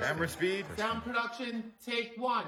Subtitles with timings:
[0.00, 0.64] Camera speed.
[0.76, 2.44] Sound production, take one.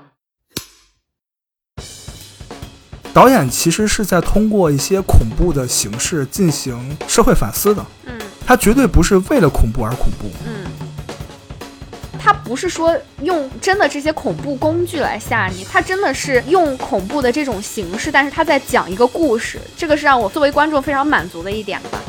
[3.12, 10.28] 导演其实是在通过一些恐怖的形式进行社会反思的，嗯他绝对不是为了恐怖而恐怖。
[10.46, 10.66] 嗯，
[12.18, 22.00] 他不是说用真的这些恐怖工具来吓你，他真的是用恐怖的这种形式，但是他在讲一个故事，这个是让我作为观众非常满足的一点吧。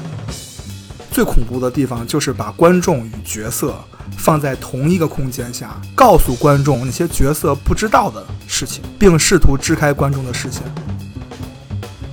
[1.15, 3.73] 最恐怖的地方就是把观众与角色
[4.17, 10.61] 放在同一个空间下，告诉观众那些角色不知道的事情，并试图支开观众的视线。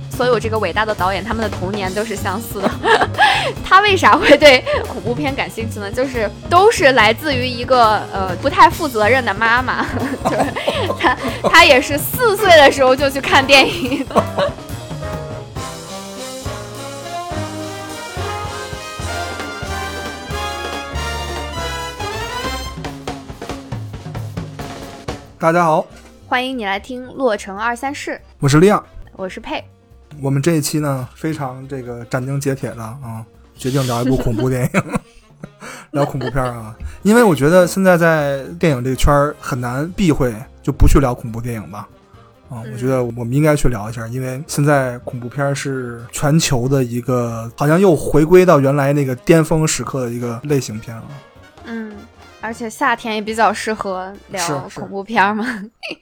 [0.09, 2.71] 所有这个伟大的导演，他们的童年都是相似的。
[3.61, 5.91] 他为啥会对恐怖片感兴趣呢？
[5.91, 9.85] 就是都是来自于一个呃不太负责任的妈妈，
[10.23, 10.45] 就是
[10.97, 11.17] 他
[11.49, 14.05] 他也是四岁的时候就去看电影
[25.43, 25.85] 大家好，
[26.25, 28.81] 欢迎你来听《洛城二三事》，我是利亚。
[29.17, 29.61] 我是佩。
[30.21, 34.81] 我们这一期呢，非常这个斩钉截铁的啊，决定聊一部恐怖电影，
[35.91, 36.73] 聊恐怖片啊。
[37.01, 41.89] 因为我觉得现在在电影这个圈儿很难避讳就不去聊恐怖电影吧。
[42.49, 51.03] 啊，我觉得我们应该去聊一下，因为现在恐怖片是全球的一个，好像又回归到原来那个巅峰时刻的一个类型片了。
[51.09, 51.15] 嗯，
[52.43, 55.45] 而且夏天也比较适合聊恐怖片嘛，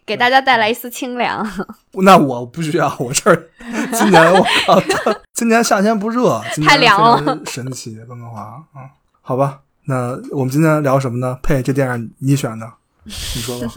[0.07, 1.47] 给大家带来一丝清凉。
[2.03, 3.47] 那我不需要，我这儿
[3.93, 4.81] 今年我靠，
[5.33, 8.89] 今年夏天不热，今年太凉了 神奇，温哥华啊，
[9.21, 11.37] 好吧，那我们今天聊什么呢？
[11.43, 12.67] 佩，这电影你选的，
[13.03, 13.67] 你说吧。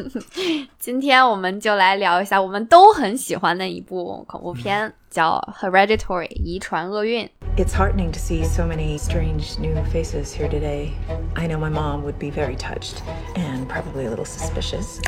[0.78, 5.38] 今天我们就来聊一下我们都很喜欢的一部恐怖片，叫
[5.70, 7.28] 《Hereditary》遗传厄运。
[7.56, 10.92] It's heartening to see so many strange new faces here today.
[11.36, 13.00] I know my mom would be very touched
[13.36, 15.00] and probably a little suspicious.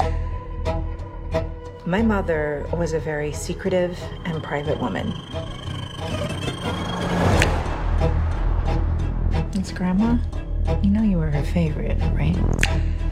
[1.86, 5.12] My mother was a very secretive and private woman.
[9.54, 10.18] It's Grandma.
[10.84, 12.36] You know you were her favorite, right?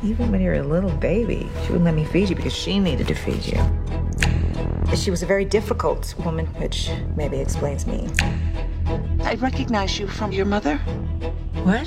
[0.05, 2.79] Even when you were a little baby, she wouldn't let me feed you because she
[2.79, 4.97] needed to feed you.
[4.97, 8.09] She was a very difficult woman, which maybe explains me.
[9.25, 10.79] I recognize you from your mother.
[11.65, 11.87] What?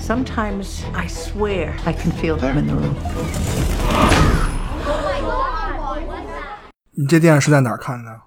[0.00, 2.94] Sometimes I swear I can feel them in the room.
[6.92, 8.20] 你这电影是在哪儿看的？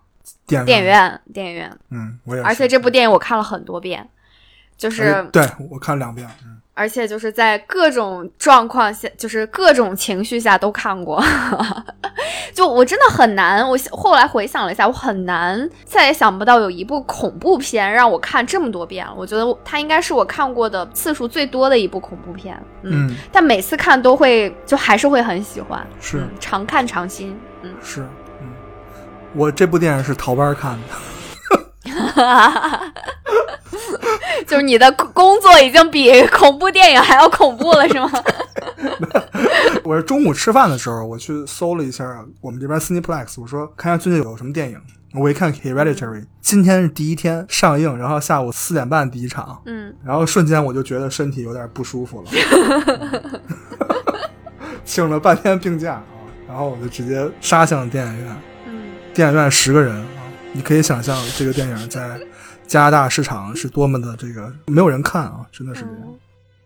[0.47, 0.85] 电影电影。
[0.85, 2.47] 院，电影院，嗯，我也是。
[2.47, 4.07] 而且这部电影我看了很多遍，
[4.77, 6.27] 就是对我看了两遍。
[6.43, 11.23] 嗯，而且就是在各种状况下，就是各种情绪下都看过。
[12.53, 19.13] 就我真的很难，我后来回想了一下，我很难再也想不到有一部恐怖片让我看这么多遍了。
[19.15, 22.55] 我觉得它应该是我看过的次数最多的一部恐怖片。
[22.81, 27.37] 嗯，嗯但每次看都会就还是会很喜欢，是嗯、常看常新。
[27.61, 28.01] 嗯，是，
[28.41, 28.47] 嗯，
[29.33, 31.12] 我这部电影是逃班看的。
[34.47, 38.11] 就是你的工作已经比恐怖电影还要恐怖了，是吗？
[39.83, 42.05] 我是中午吃饭的时候，我去搜了一下
[42.41, 44.79] 我们这边 Cineplex，我说看一下最近有什么电影。
[45.15, 52.31] 我一看 Hereditary，今天是第一天上映，然后下午四点半第一场，嗯，然后瞬间我就觉得身体有点不舒服了，
[54.83, 56.03] 请了半天病假啊，
[56.47, 58.27] 然后我就直接杀向电影院。
[58.65, 60.12] 嗯，电影院十个人啊，
[60.55, 62.19] 你可以想象这个电影在
[62.67, 66.19] 加拿大市场是多么的这个没有人看啊，真的是这样。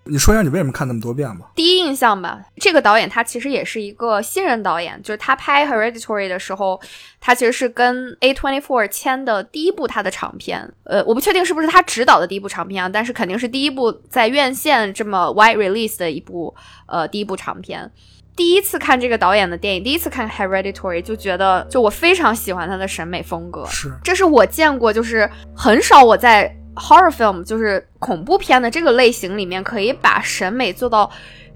[0.09, 1.52] 你说一下你为什么看那么多遍吧？
[1.56, 6.80] 第一印象吧，这个导演他其实也是一个新人导演，就是他拍《Hereditary》的时候，
[7.20, 10.69] 他其实是跟 A24 签的第一部他的长片。
[10.84, 16.56] 呃，我不确定是不是他执导的第一部长片啊，但是肯定是第一部在院线这么 wide release 的一部
[16.88, 17.92] 呃第一部长片。
[18.38, 31.10] 第一次看这个导演的电影，第一次看《Hereditary》，就觉得就我非常喜欢他的审美风格，是这是我见过就是很少我在 horror film 就是恐怖片的这个类型里面可以把审美做到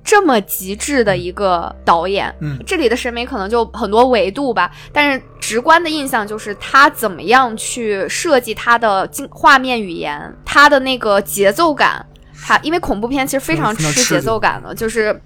[0.04, 2.34] 这么极致的一个导演。
[2.40, 12.04] 嗯这里的审美可能就很多维度吧，但是直观的印象就是他怎么样去设计他的镜画面语言，他的那个节奏感。
[12.44, 15.22] 他因为恐怖片其实非常吃节奏感的，就是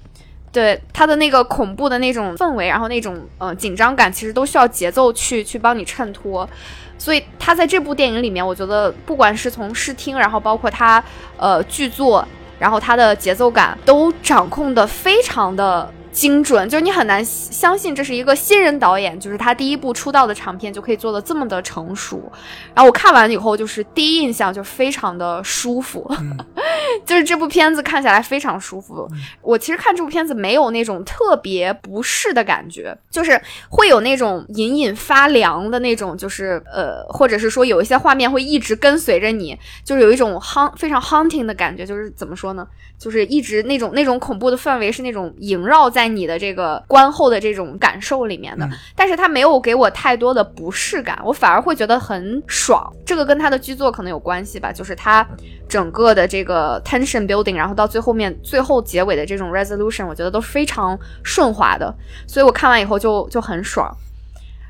[0.55, 6.49] 对他的那个恐怖的那种氛围，然后那种呃紧张感，其实都需要节奏去去帮你衬托。
[6.97, 11.03] 所以他在这部电影里面，我觉得不管是从视听，然后包括他
[11.35, 12.25] 呃剧作，
[12.57, 22.31] 然后他的节奏感都掌控的非常的精准，就是你很难相信这是一个新人导演，就是他第一部出道的长片就可以做的这么的成熟。
[22.73, 26.09] 然后我看完以后，就是第一印象就非常的舒服，
[27.05, 29.05] 就是这部片子看起来非常舒服。
[29.41, 33.39] 我其实看这部片子没有那种特别不适的感觉，就是
[33.69, 42.65] 会有那种隐隐发凉的那种，就是呃，或者是说有一些画面会一直跟随着你，就是有一种 haunt 非常 haunting 的感觉，就是怎么说呢？
[42.97, 52.91] 就是一直那种那种恐怖的氛围是那种萦绕在你的这个观后的这种感受里面的，但是它没有给我太多的不适感，我反而会觉得很爽。
[53.05, 55.25] 这个跟他的剧作可能有关系吧，就是他
[55.67, 61.93] 整个的这个 tension building，然后到最后面最后结尾的这种 resolution，我觉得都是非常顺滑的，
[62.27, 63.89] 所以我看完以后就就很爽。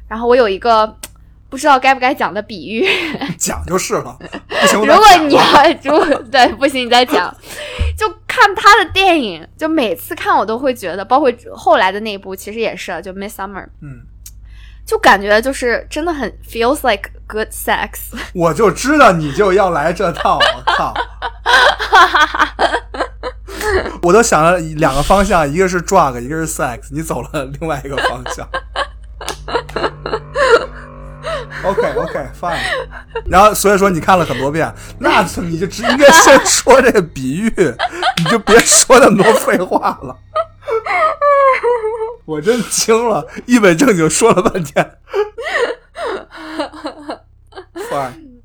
[0.08, 0.96] 然后我有一个
[1.50, 2.88] 不知道该不该讲的比喻，
[3.40, 4.18] 讲就是了。
[4.48, 5.44] 不行，如果你要
[5.84, 7.34] 如对不行，你再讲。
[8.53, 14.01] 他的电影，就每次看我都会觉得，包括后来的那一部，其实也是，就《Midsummer》，嗯，
[14.86, 18.13] 就感觉就是真的很 feels like good sex。
[18.33, 20.94] 我就知道你就要来这套，我靠！
[24.03, 28.47] 我都想了两个方向，一个是 drug，一个是 sex，你走了另外一个方向。
[31.66, 32.60] OK OK fine，
[33.26, 37.52] 然后所以说你看了很多遍，那你就只应该先说这个比喻，
[38.18, 40.18] 你就别说那么多废话了。
[42.26, 44.98] 我真惊了，一本正经说了半天。
[47.76, 48.40] Fine，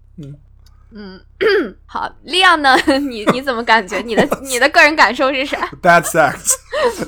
[1.86, 2.76] 好，利亚呢？
[2.98, 4.00] 你你怎么感觉？
[4.00, 5.56] 你的你的个人感受是啥？
[5.80, 6.56] bad sex,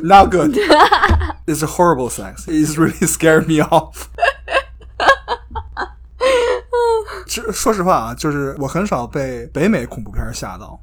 [0.03, 0.56] not good.
[1.47, 2.47] It's a horrible sex.
[2.47, 4.06] It's really scared me off.
[7.26, 10.78] 这说实话啊，就是我很少被北美恐怖片吓到，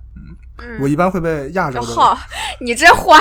[0.60, 1.88] 嗯，我一般会被亚洲的。
[1.88, 2.18] 好，
[2.60, 3.20] 你这话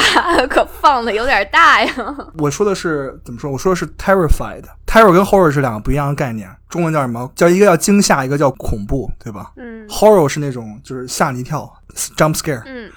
[0.49, 1.95] 可放的有点大呀。
[2.39, 3.51] 我说的是怎么说？
[3.51, 4.65] 我说的是 terrified。
[4.87, 7.31] terror 跟 horror 是两个不一样的概念，中文叫什么？
[7.35, 9.53] 叫一个叫惊吓，一个叫恐怖，对吧？
[9.57, 11.71] 嗯 horror 是那种就是吓你一跳
[12.17, 12.63] ，jump scare。
[12.65, 12.91] 嗯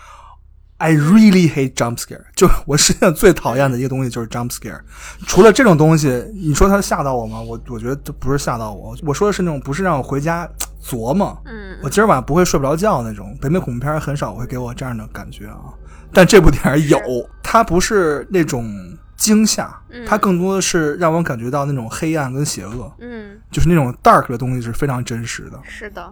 [0.81, 4.79] I really hate jump scare，就我世界上最讨厌的一个东西就是 jump scare。
[5.27, 7.39] 除了这种东西，你说它吓到我吗？
[7.39, 10.49] 我我觉得这不是吓到我，我说的是那种不是让我回家
[10.83, 13.37] 琢磨，嗯我今儿晚上不会睡不着觉那种。
[13.39, 15.69] 北美恐怖片很少会给我这样的感觉啊，
[16.11, 16.99] 但这部电影有，
[17.43, 18.67] 它不是那种
[19.15, 19.71] 惊吓，
[20.07, 25.59] 它更多的是让我感觉到那种黑暗跟邪恶，嗯，就是那种 dark 的东西是非常真实的。
[25.63, 26.11] 是的，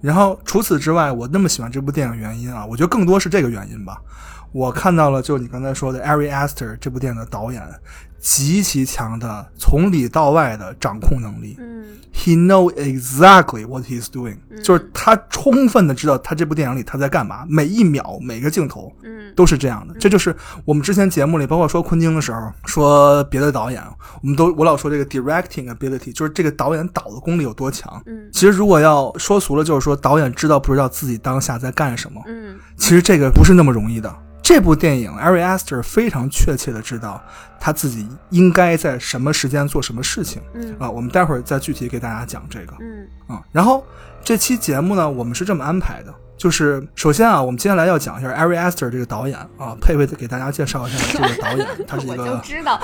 [0.00, 4.00] 然后除此之外，我那么喜欢这部电影原因啊，我觉得更多是这个原因吧。
[4.52, 7.62] 我看到了，就你刚才说的 Ari Aster 这部电影的导演
[8.18, 11.56] 极其强的从里到外的掌控能力。
[11.58, 11.80] 嗯
[12.12, 19.94] He know exactly what he's doing，、就是他充分的知道他这部电影里他在干嘛，每一秒每个镜头，嗯都是这样的。
[19.94, 23.80] 这就是我们之前节目里，包括说昆汀的时候，说别的导演，
[24.22, 28.02] 我们都我老说这个 directing ability，就是这个导演导的功力有多强。
[28.06, 32.20] 嗯其实如果要说俗了，就是说导演知道不知道自己当下在干什么。
[32.26, 34.12] 嗯其实这个不是那么容易的。
[34.52, 37.22] 这部电影，Ari Aster 非常确切的知道
[37.60, 40.42] 他自己应该在什么时间做什么事情。
[40.54, 42.74] 嗯啊，我们待会儿再具体给大家讲这个。
[42.80, 43.86] 嗯啊，然后
[44.24, 52.80] 这期节目呢，我们是这么安排的，就是首先啊，我们接下来要讲一下 Ari Aster 这个导演啊，佩佩给大家介绍一下这个导演，他是一 我就个知道，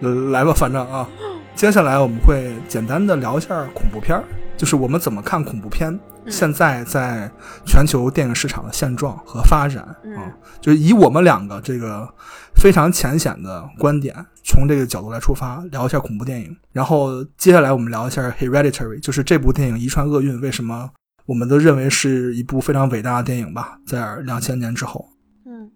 [0.00, 1.06] 呃来吧，反正啊，
[1.54, 4.24] 接下来我们会简单的聊一下恐怖片儿，
[4.56, 7.30] 就是我们怎么看恐怖片，现在在
[7.66, 12.08] 全球电影市场的现状和发展啊，嗯就是以我们两个这个
[12.54, 14.14] 非常浅显的观点，
[14.44, 16.56] 从这个角度来出发，聊一下恐怖电影。
[16.70, 20.90] 然后接下来我们聊一下《Hereditary》，就是这部电影遗传厄运为什么
[21.26, 25.08] 我们都认为是一部非常伟大的电影吧，在两千年之后。
[25.44, 25.70] 嗯，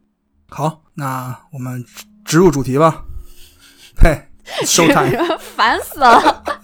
[0.48, 1.84] 好，那我们
[2.24, 3.04] 直入主题吧。
[3.98, 4.28] 嘿，
[4.64, 5.10] 收台。
[5.56, 6.44] 烦死了。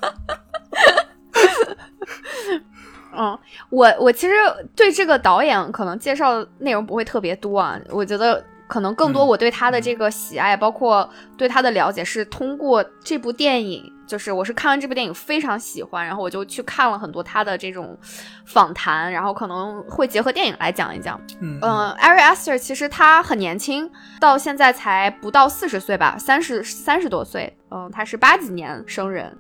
[3.17, 3.39] 嗯，
[3.71, 4.35] 我我其实
[4.75, 17.99] 对这个导演可能介绍的内容不会特别多啊，我觉得可能更多嗯我对他的这个喜爱，包括对他的了解是通过这部电影，就是我是看完这部电影非常喜欢，然后我就去看了很多他的这种
[18.47, 21.21] 访谈，然后可能会结合电影来讲一讲。
[21.41, 27.55] 嗯嗯、a r i Aster 其实他很年轻，到现在才不到四十岁吧，三十三十多岁。
[27.75, 29.35] 嗯、他是八几年生人，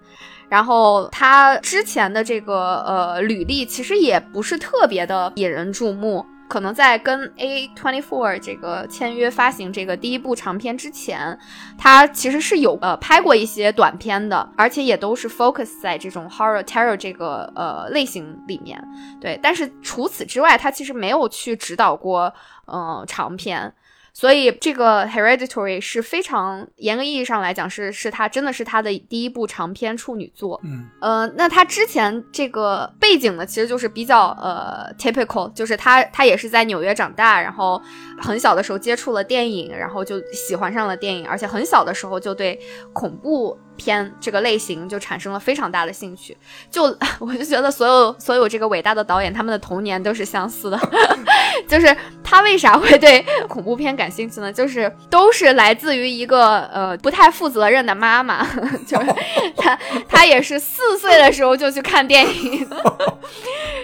[0.52, 6.26] 然后他之前的这个呃履历其实也不是特别的引人注目。
[6.47, 11.38] 可能在跟 A twenty four 这个签约发行这个第一部长片之前，
[11.78, 18.78] 他其实是有呃拍过一些短片的，而且也都是 focus 在这种 horror terror 这个呃类型里面。
[19.18, 22.30] 对，但是除此之外，他其实没有去指导过
[22.66, 23.73] 呃长片，
[24.14, 30.61] 所以这个 Hereditary 是非常严格意义上来讲是是他真的是他的第一部长篇处女作。
[30.64, 37.81] 嗯呃，那他之前这个背景呢，其实就是比较呃 typical，就是他他也是在纽约长大，然后
[38.21, 42.59] 很小的时候接触了电影，然后就喜欢上了电影，而且很小的时候就对
[42.92, 46.37] 恐怖片这个类型就产生了非常大的兴趣。
[46.71, 46.85] 就
[47.19, 50.79] 我就觉得所有所有这个伟大的导演，他们的童年都是相似的，
[51.69, 54.52] 就是他为啥会对恐怖片感兴趣呢？
[54.52, 58.47] 就是都是来自于一个呃不太负责任的妈妈，
[58.87, 59.14] 就是
[59.57, 62.69] 他他也是四岁的时候就去看电影，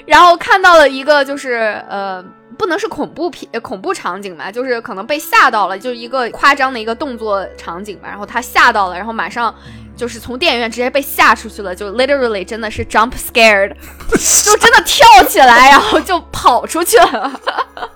[0.07, 2.25] 然后看到了一个就是呃。
[2.59, 9.55] 不能是恐怖片、呃恐怖场景吧，就是可能被吓到了，就是一个夸张的一个动作场景吧，然后他吓到了，然后马上
[9.97, 13.73] 就是从电影院直接被吓出去了，就 literally 真的是 jump scared，
[14.45, 17.41] 就真的跳起来，然后就跑出去了，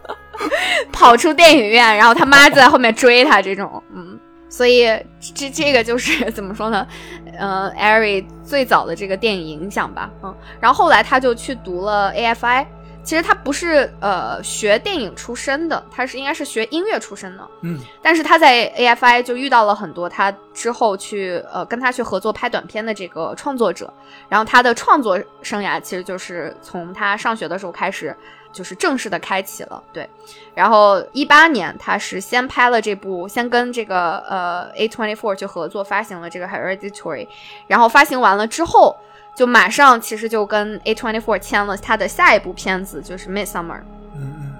[0.92, 4.86] 跑出电影院，然后他妈就在后面追他，这种，嗯，所以
[5.34, 6.86] 这这个就是怎么说呢？
[7.38, 12.64] 呃，艾瑞最早的这个电影影响吧，嗯，然后后来他就去读了 AFI。
[13.04, 17.48] 其实他不是呃学电影出身的，他是应该是学音乐出身的。
[17.62, 23.92] 嗯，但是他在 AFI 就遇到了很多他之后去呃跟他去合作拍短片的这个创作者，
[24.28, 28.16] 然后他的创作生涯其实就是从他上学的时候开始，
[28.52, 29.82] 就是正式的开启了。
[29.92, 30.08] 对，
[30.54, 37.26] 然后一八年他是先拍了这部，先跟这个呃 A Twenty Four 去合作发行了这个 Hereditary，
[37.66, 38.96] 然后发行完了之后。
[39.34, 43.80] 就马上其实就跟 A twenty four 签了他的下一部片子，就是 Midsummer，
[44.14, 44.52] 嗯嗯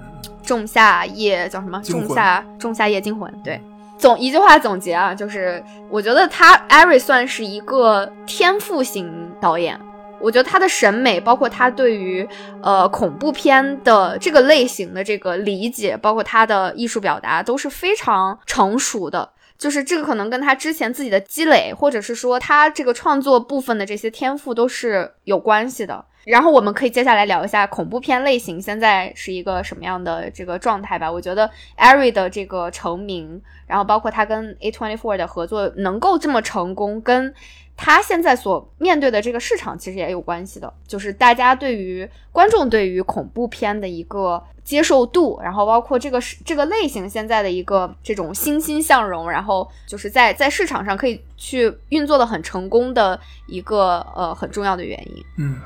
[0.43, 1.79] 仲夏夜叫什么？
[1.85, 3.31] 仲夏仲夏夜惊魂。
[3.45, 3.61] 对，
[3.99, 9.79] 总一句话总结啊，就是我觉得他艾瑞算是一个天赋型导演。
[10.23, 12.27] 我觉得他的审美，包括他对于
[12.63, 19.31] 呃恐怖片的这个类型的这个理解，包括他的艺术表达，都是非常成熟的。
[19.59, 26.05] 就是这个可能跟他之前自己的积累，或者是说他这个创作部分的这些天赋都是有关系的。
[26.25, 31.11] 然后我们可以接下来聊一下恐怖片类型现在是一个什么样的这个状态吧。
[31.11, 37.35] 我觉得艾瑞的这个成名，然后包括他跟 A twenty four 的合作能够这么成功，跟
[37.77, 55.25] 他现在所面对的这个市场其实也有关系的，就是大家对于观众对于恐怖片的一个接受度，然后包括这个是这个类型现在的一个这种欣欣向荣，然后就是在在市场上可以去运作的很成功的一个呃很重要的原因。
[55.39, 55.57] 嗯，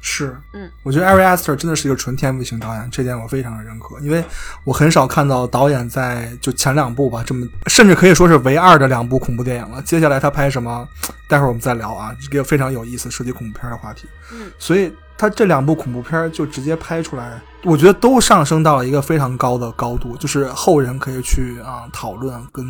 [0.00, 4.24] 是，嗯，我觉得 Ari Aster 真的是一个纯天赋型导演，这点我非常的认可，因为
[4.64, 9.82] 我很少看到导演在就前两部吧，这么甚至可以说是唯二的两部恐怖电影了。
[9.82, 10.86] 接下来他拍什么，
[11.28, 14.06] 待会儿我们再聊啊，这个非常有意思，涉及恐怖片的话题。
[14.32, 22.64] 嗯，所以他这两部恐怖片就直接拍出来，我觉得都上升到了一个非常高的高度，就是后人可以去啊讨论跟。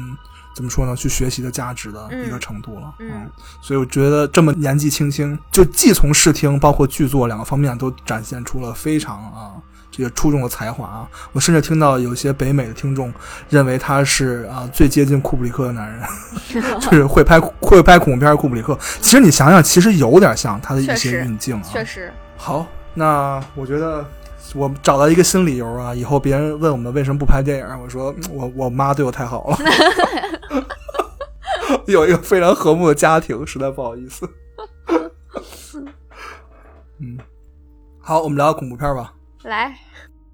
[0.56, 0.96] 怎么说呢？
[0.96, 9.52] 去学习的价值的一个程度了，嗯所以我觉得这么年纪轻轻，就既从视听包括剧作两个方面都展现出了非常啊
[9.90, 11.08] 这个出众的才华啊！
[11.32, 13.12] 我甚至听到有些北美的听众
[13.50, 16.02] 认为他是啊最接近库布里克的男人，
[16.80, 18.78] 就是会拍会拍恐怖片的库布里克。
[19.02, 21.62] 其实你想想，其实有点像他的一些运镜啊。
[21.70, 24.04] 确实，好，那我觉得
[24.54, 29.58] 我找到一个新理由啊，以后别人问我们为什么不拍电影，我说嗯我我妈对我太好了，
[31.87, 34.28] 有一个非常和睦的家庭，实在不好意思。
[36.99, 37.19] 嗯，
[38.00, 39.12] 好，我们聊聊恐怖片吧。
[39.45, 39.76] 来，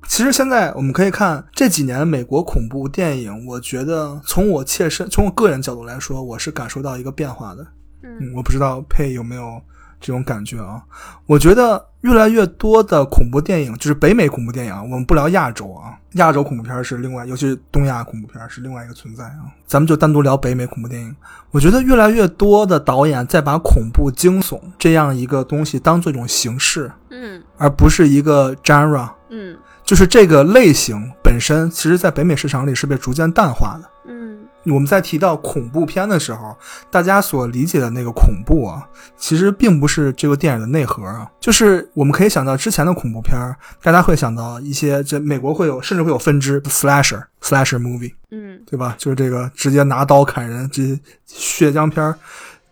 [0.07, 7.63] 其实现在我们可以看这几年美国恐怖电影，我觉得从我切身从我个人角度来说，我是感受到一个变化的。
[8.03, 9.61] 嗯嗯，我不知道佩有没有
[10.03, 10.83] 这种感觉啊？
[11.27, 19.47] 我觉得越来越多的恐怖电影，就是北美恐怖电影啊，我们不聊亚洲啊，亚洲恐怖片是另外，尤其是东亚恐怖片是另外一个存在啊。
[19.67, 21.15] 咱们就单独聊北美恐怖电影。
[21.53, 29.09] 我觉得越来越多的导演在把恐怖惊悚这样一个东西当做一种形式，嗯而不是一个 genre。
[29.31, 33.89] 嗯就是这个类型本身，其实在北美市场里是被逐渐淡化的。
[34.07, 36.57] 嗯我们在提到恐怖片的时候，
[36.91, 41.29] 大家所理解的那个恐怖啊，其实并不是这个电影的内核啊。
[41.41, 48.95] 就是我们可以想到之前的恐怖片儿，大家会想到一些这美国会有，甚至会有分支 slasher slasher movie，嗯对吧？
[48.99, 52.15] 就是这个直接拿刀砍人，这血浆片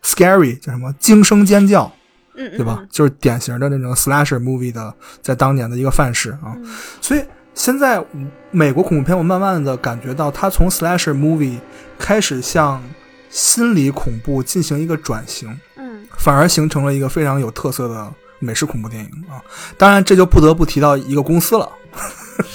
[0.05, 1.91] ，scary 叫什么惊声尖叫，
[2.37, 2.85] 嗯，对吧？
[2.91, 6.55] 就是典型的那种 slasher movie 的，在当年的一个范式啊。
[6.57, 6.67] 嗯
[7.01, 8.03] 所以现在
[8.51, 11.59] 美国恐怖片，我慢慢的感觉到它从 slasher movie
[11.99, 12.83] 开始向
[13.29, 19.43] 心理恐怖进行一个转型，嗯反而形成了一个非常有特色的美式恐怖电影啊。
[19.77, 21.69] 当然，这就不得不提到一个公司了，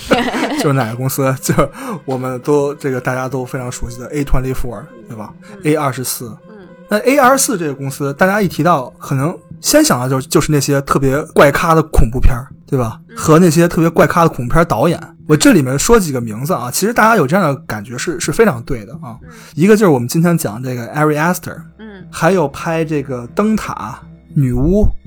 [0.10, 1.34] 就 就是哪个公司？
[1.42, 1.70] 就是
[2.06, 5.34] 我们都这个大家都非常熟悉的 A twenty four，对吧
[5.64, 6.36] ？A 二十四。
[6.50, 9.36] 嗯那 A 二四这个公司，大家一提到，可能
[9.66, 13.00] 先想到就是就是那些特别怪咖的恐怖片儿，对吧？
[13.18, 15.02] 和那些特别怪咖的恐怖片儿导演。
[15.28, 19.18] 我这里面说几个名字啊，其实大家有这样的感觉是是非常对的啊。
[19.56, 24.00] 一个就是我们今天讲这个 Ari Aster，嗯还有拍这个灯塔、
[24.36, 25.05] 女巫嗯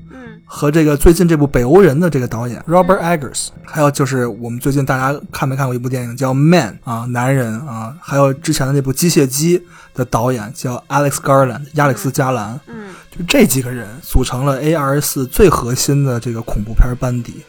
[0.51, 9.59] 和这个最近这部北欧人的这个导演 Robert Eggers，还有就是我们最近大家看没看过一部电影叫《Man》啊，男人啊，还有之前的那部《机械姬》
[9.93, 17.43] 的导演叫 Alex Garland，亚历斯加兰，嗯就这几个人组成了 A 二十四最核心的这个恐怖片班底。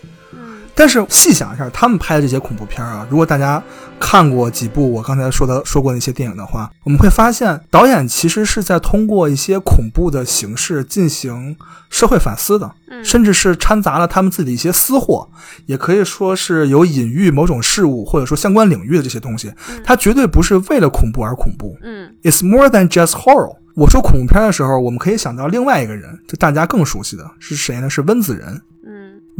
[0.80, 3.62] 嗯但是细想一下，他们拍的这些恐怖片啊，如果大家
[3.98, 11.54] 看过几部我刚才说的说过那些电影的话，我们会发现导演其实是在通过一些恐怖的形式进行
[11.90, 15.28] 社会反思的，嗯甚至是掺杂了他们自己的一些私货，
[15.66, 19.52] 也可以说是有隐喻某种事物或者说相关领域的这些东西。
[19.84, 21.76] 它绝对不是为了恐怖而恐怖。
[21.82, 23.54] 嗯 It's more than just horror。
[23.76, 27.90] 我说恐怖片的时候，我们可以想到另外一个人，就大家更熟悉的是谁呢？
[27.90, 28.60] 是温子仁。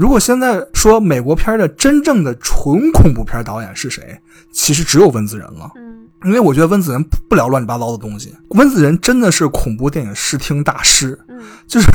[0.01, 4.19] 嗯如果现在说美国片的真正的纯恐怖片导演是谁，
[4.51, 5.71] 其实只有温子仁了。
[5.77, 6.09] 嗯。
[6.25, 11.39] 因为我觉得温子仁不不聊乱七八糟的东西，温子仁真的是恐怖电影视听大师，嗯。
[11.67, 11.87] 就是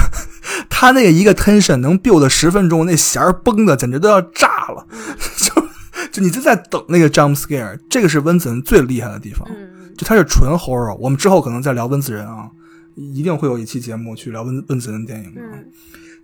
[0.70, 4.86] 他那个一个 tension 能 build 十分钟，那弦儿绷的简直都要炸了，
[5.38, 5.68] 就
[6.12, 9.48] 就你就在等那个 jump scare，这个是温子仁最厉害的地方。
[9.50, 9.94] 嗯。
[9.98, 10.96] 就他是纯 horror。
[10.98, 12.50] 我们之后可能再聊温子仁啊，
[12.96, 15.34] 一定会有一期节目去聊温温子仁电影。
[15.34, 15.42] 的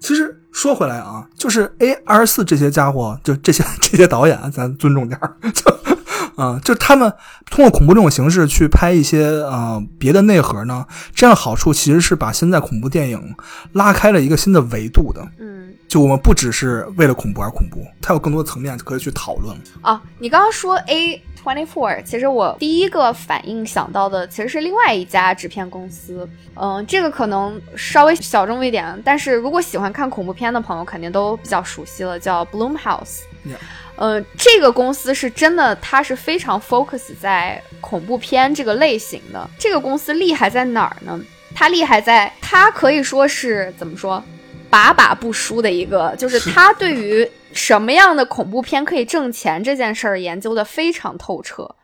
[0.01, 5.71] 其实说回来啊，就是 A 二四这些家伙，就这些这些导演啊，咱尊重点儿，就
[6.35, 7.13] 啊，就他们
[7.49, 13.35] 通过恐怖这种形式去拍一些啊、呃别的内核呢，这样好处其实是把现在恐怖电影
[13.73, 15.25] 拉开了一个新的维度的。
[15.39, 19.53] 嗯就我们不只是为了恐怖而恐怖，它有更多的层面可以去讨论。
[19.81, 26.27] 啊，你刚刚说 A twenty four，其实我第一个反应想到的其实是另外一家制片公司。
[26.55, 33.21] 嗯，这个可能稍微小众一点，但是如果喜欢看恐怖片的朋友肯定都比较熟悉了，叫 Bloomhouse。
[33.45, 33.55] Yeah
[33.97, 39.47] 呃，这个公司是真的，它是非常 focus 在恐怖片这个类型的。
[39.59, 41.19] 这个公司厉害在哪儿呢？
[41.53, 44.23] 它厉害在它可以说是怎么说，
[44.71, 51.75] 把把不输的一个，就是它对于什么样的恐怖片可以挣钱这件事儿研究的非常透彻。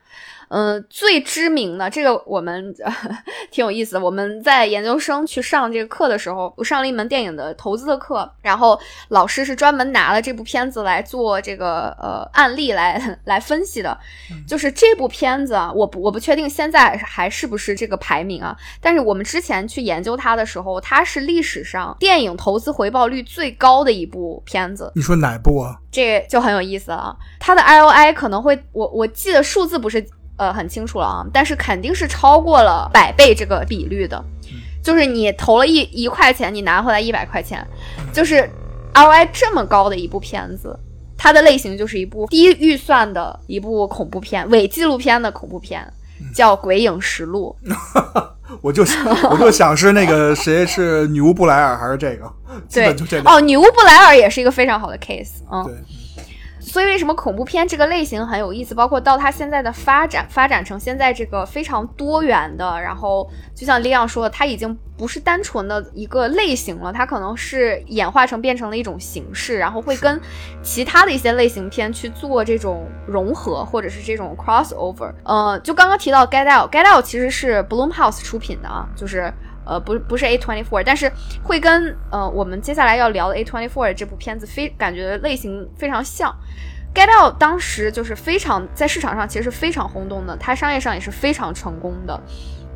[0.50, 2.94] 嗯、最知名的这个我们、呃、
[3.52, 4.00] 挺有意思的。
[4.00, 8.80] 我们在研究生去上这个课的时候，我上了一门电影的投资的课，然后
[9.10, 13.98] 老师是专门拿了这部片子来做这个呃案例来来分析的。
[14.48, 24.92] 就是这部片子啊，我不我不确定现在还是不是这个排名啊，但是我们之前去研究它的时候，它是历史上电影投资回报率最高的一部片子。
[24.96, 25.76] 你说哪部啊？
[25.92, 27.16] 这就很有意思了啊。
[27.40, 30.06] 它的 IOI 可能会，我我记得数字不是
[30.38, 34.24] 呃很清楚了啊，但是肯定是超过了百倍这个比率的。
[34.84, 37.66] 就是你投了一一块钱，你拿回来一百块钱，
[38.14, 38.50] 就是
[38.94, 40.80] ROI 这么高的一部片子，
[41.18, 45.86] 它的类型就是一部低预算的一部恐怖片，伪纪录片的恐怖片，
[46.34, 47.54] 叫《鬼影实录》。
[48.62, 52.26] 我就想 我就想是那个谁是女巫布莱尔还是这个？
[52.70, 55.66] 基对本就这个哦，女巫布莱尔也是一个非常好的 case，嗯。
[55.66, 55.76] 对。
[56.78, 58.76] 所以为什么恐怖片这个类型很有意思？
[58.76, 70.22] 包括到它现在的发展，发展成现在这个非常多元的，然后就像李阳说的，它已经不是单纯的一个类型了，它可能是演化成变成了一种形式，然后会跟
[70.62, 75.12] 其他的一些类型片去做这种融合，或者是这种 crossover。
[75.24, 79.34] 呃，就刚刚提到《Get Out》，《Get Out》其实是 Bloomhouse 出品的啊，就是。
[79.68, 81.12] 呃，不不是 A twenty four，但是
[81.44, 86.34] 会跟呃我们接下来要聊的 A twenty four 这部片子非感觉类型非常像。
[86.96, 92.20] Get Out 当时就是非常在市场上其实是非常轰动的，它商业上也是非常成功的。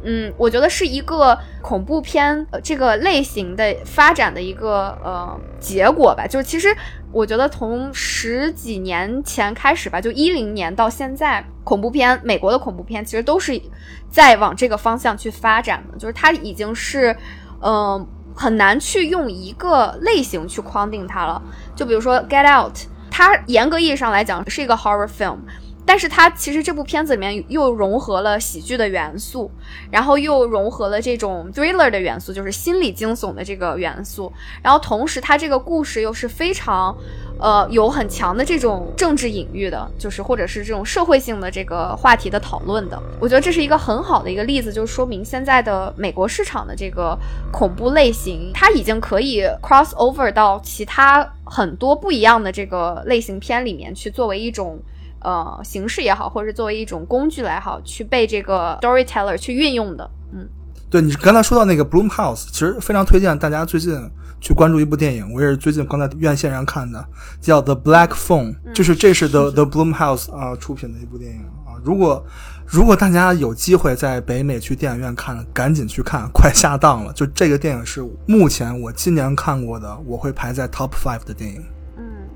[0.04, 6.26] 嗯，我觉得是一个恐怖片、呃、这个类型的发展的一个呃结果吧。
[6.26, 6.76] 就是其实
[7.12, 13.62] 我觉得从十几年前开始吧，就一零年到现在，恐怖片美国的恐怖片其实都是
[14.10, 17.16] 在往这个方向去发展的，就是它已经是
[17.64, 21.40] 嗯、很难去用一个类型去框定它了。
[21.76, 22.76] 就比如说《Get Out》，
[23.12, 25.38] 它严格意义上来讲是一个 horror film。
[25.86, 29.52] 但是它其实这部片子里面又融合了喜剧的元素，
[29.90, 34.32] 然后又融合了这种 thriller 的元素，就是心理惊悚的这个元素。
[34.64, 36.96] 然后同时，它这个故事又是非常，
[37.40, 43.02] 呃，有很强的这种政治隐喻的，就是或者是这种社会性的这个话题的讨论的。
[43.20, 47.18] 我觉得这是一个很好的一个例子，就说明现在的美国市场的这个
[47.52, 54.80] 恐怖类型，它已经可以 cross over 到其他很多不一样的这个类型片里面去，作为一种。
[55.22, 60.10] 呃形式也好，或者是作为一种工具来好，去被这个 storyteller 去运用的。
[60.34, 60.48] 嗯
[60.90, 63.98] 对你刚才说到那个 Bloom House，其实非常推荐大家最近
[64.42, 67.02] 去关注一部电影，我也是最近刚在院线上看的，
[67.40, 71.80] 叫《The Black Phone》，就是这是 The The Bloom House 啊出品的一部电影啊。
[71.82, 72.22] 如果
[72.68, 77.14] 如果大家有机会在北美去电影院看，赶紧去看，快下档了。
[77.14, 81.64] 就这个电影是目前我今年看过的，我会排在 Top Five 的电影。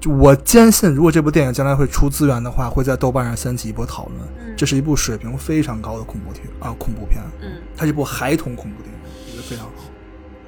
[0.07, 4.19] 我坚信，如果这部电影将来会出资源的话，会在豆瓣上掀起一波讨论。
[4.39, 7.21] 嗯这是一部水平非常高的恐怖片啊，恐怖片。
[7.41, 9.71] 嗯它是一部孩童恐怖电影，我觉得非常好。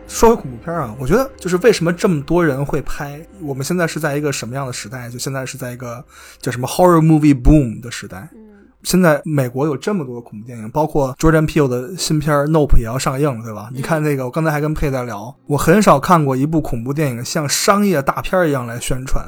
[0.08, 3.20] 说回恐怖片啊，我觉得就是为什么这么多人会拍？
[3.42, 5.10] 我们现在是在一个什么样的时代？
[5.10, 6.04] 就现在是在一个
[6.40, 8.30] 叫什么 horror movie boom 的时代。
[8.34, 8.40] 嗯
[8.84, 13.70] 现在美国有这么多恐怖电影，包括 Jordan Peele 的新片《Nope》也要上映了，对吧？
[13.74, 19.26] 你看那个，我刚才还跟佩在聊，我很少看过一部恐怖电影像商业大片一样来宣传。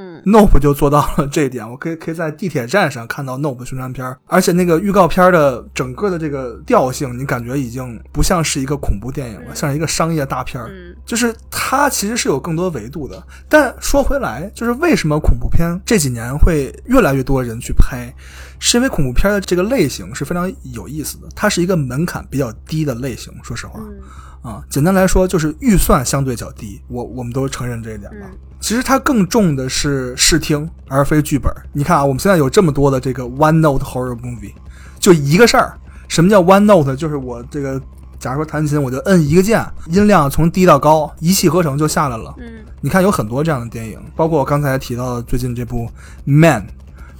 [0.00, 10.68] 嗯 Nope 就做到了这一点，我可以可以在地铁站上看到 Nope 宣传片，而且那个预告片的整个的这个调性，你感觉已经不像是一个恐怖电影了，像是一个商业大片儿。
[10.70, 13.20] 嗯就是它其实是有更多维度的。
[13.48, 18.12] 但说回来，就是为什么恐怖片这几年会越来越多人去拍，
[18.60, 23.32] 是因为恐怖片的这个类型是非常有意思的，它是一个门槛比较低的类型。
[23.42, 28.28] 说实话，嗯啊，简单来说就是预算相对较低，我我们都承认这一点吧。
[28.30, 31.50] 嗯其实它更重的是视听，而非剧本。
[31.72, 34.52] 你看啊，我们现在有这么多的这个 one note horror movie，
[34.98, 35.72] 就一个事儿。
[36.08, 36.94] 什么叫 one note？
[36.94, 37.80] 就是我这个，
[38.18, 42.34] 假如说弹琴，我就摁一个键，音量从低到高，一气呵成就下来了。
[42.38, 45.86] 嗯你看有很多这样的电影，包括我刚才提到的最近这部
[46.24, 46.62] 《Man》，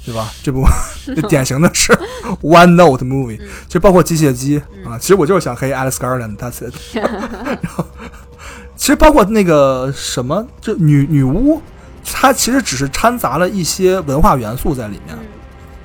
[0.05, 0.31] 对吧？
[0.43, 0.65] 这部
[1.15, 1.93] 就 典型的是
[2.43, 4.99] one note movie，就包括机械姬啊。
[4.99, 6.75] 其实我就是想黑 Alice Garland，that's it。
[6.95, 7.85] 然后，
[8.77, 11.61] 其实包括那个什么，就女女巫，
[12.05, 15.17] 它其实只是掺杂了一些文化元素在里面。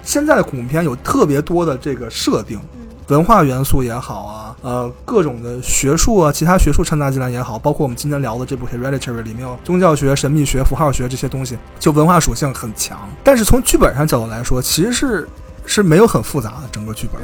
[0.01, 2.59] 现在的恐怖片有特别多的这个设定，
[3.07, 12.97] 文化元素也好啊，呃，各种的学术啊，其他学术掺杂进来也好，包括我们今天聊的这部《Hereditary》里面有宗教学、神秘学、符号学这些东西，就文化属性很强。
[13.23, 15.29] 但是从剧本上角度来说，其实是
[15.65, 17.21] 是没有很复杂的整个剧本。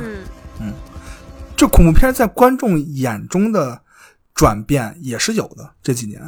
[0.59, 0.73] 嗯
[1.55, 3.79] 这恐怖片在观众眼中的
[4.33, 5.69] 转变也是有的。
[5.83, 6.19] 这几年，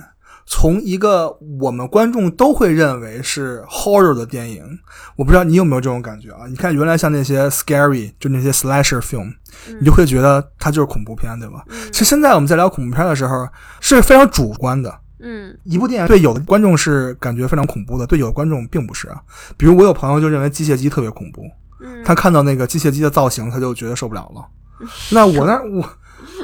[0.45, 1.29] 从一个
[1.59, 4.63] 我们观众都会认为是 horror 的电影，
[5.15, 6.45] 我不知道你有没有这种感觉啊？
[6.47, 9.33] 你看原来像那些 scary，就那些 slasher film，
[9.79, 11.63] 你就会觉得它就是恐怖片，对吧？
[11.91, 13.47] 其实现在我们在聊恐怖片的时候
[13.79, 14.99] 是非常主观的。
[15.25, 19.21] 嗯一部电影对有的观众是感觉非常恐怖的，对有的观众并不是啊。
[19.55, 21.43] 比如我有朋友就认为机械姬特别恐怖，
[21.79, 24.45] 嗯他看到那个机械姬的造型，他就觉得受不了了。
[25.11, 25.89] 那我那我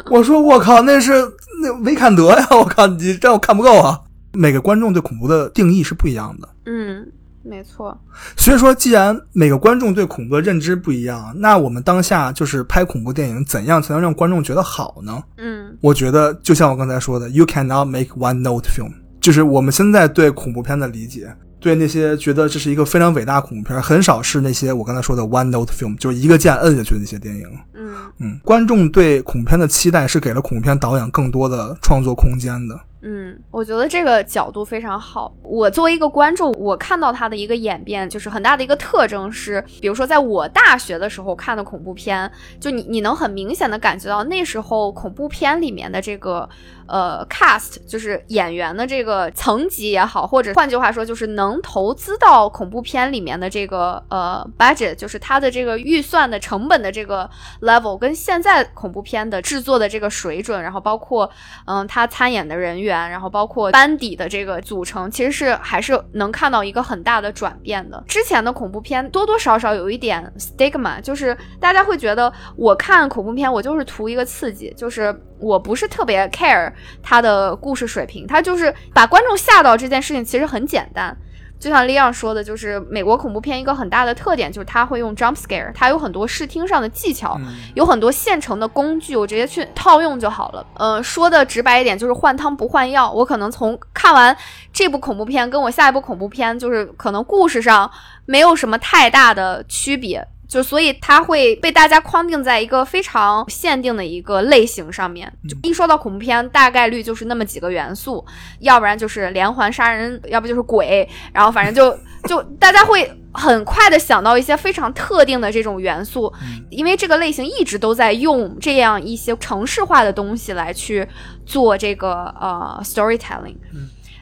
[0.10, 1.12] 我说我靠，那是
[1.62, 2.48] 那维坎德呀！
[2.52, 4.00] 我靠，你这样我看不够啊。
[4.34, 7.12] 每个观众对恐怖的定义是不一样的，嗯，
[7.44, 8.00] 没错。
[8.38, 15.24] 所以说，既然每个观众对恐怖的认知不一样，那我们当下就是拍恐怖电影，怎样才能让观众觉得好呢？
[15.38, 27.46] 嗯我觉得就像我刚才说的，You cannot make one note film，就是我们现在对恐怖片的理解，对那些觉得这是一个非常伟大恐怖片，很少是那些我刚才说的 one note film，就是一个键摁下去的那些电影。
[27.74, 32.80] 嗯嗯，观众对恐怖片的期待是给了恐怖片导演更多的创作空间的。
[33.02, 35.34] 嗯，我觉得这个角度非常好。
[35.42, 46.48] 我作为一个观众，我看到它的一个演变，就是很大的一个特征是，比如说在我大学的时候看的恐怖片，就你你能很明显的感觉到那时候恐怖片里面的这个
[46.88, 57.30] 呃 cast，就是演员的这个层级也好，或者换句话说，就是能投资到恐怖片里面的这个呃 budget，就是它的这个预算的成本的这个
[57.62, 61.32] level，跟现在恐怖片的制作的这个水准，然后包括
[61.66, 68.04] 嗯他参演的人员，然后包括班底的这个组成，其实是还是能看到一个很大的转变的。
[68.08, 76.72] 之前的恐怖片多多少少有一点 stigma，就是大家会觉得我看恐怖片我就是图一个刺激，就是我不是特别 care
[77.02, 81.16] 它的故事水平，它就是把观众吓到这件事情其实很简单。
[81.60, 87.40] 就像利昂说的，就是美国恐怖片一个很大的特点就是它会用 jump scare，它有很多视听上的技巧，
[87.76, 90.66] 有很多现成的工具，我直接去套用就好了。
[90.76, 93.12] 呃，说的直白一点，就是换汤不换药。
[93.12, 94.36] 我可能从看完
[94.72, 97.92] 这部恐怖片，跟我下一部恐怖片，就是可能故事上
[98.26, 100.26] 没有什么太大的区别。
[100.50, 105.32] 就所以它会被大家框定在一个非常限定的一个类型上面。
[105.48, 108.26] 就一说到恐怖片，大概率就是那么几个元素，
[108.60, 116.34] 要不然就是连环杀人，要不就是鬼，然后反正就就大家会很快的想到一些非常特定的这种元素，
[116.72, 121.08] 因为这个类型一直都在用这样一些程式化的东西来去
[121.46, 123.56] 做这个呃 storytelling。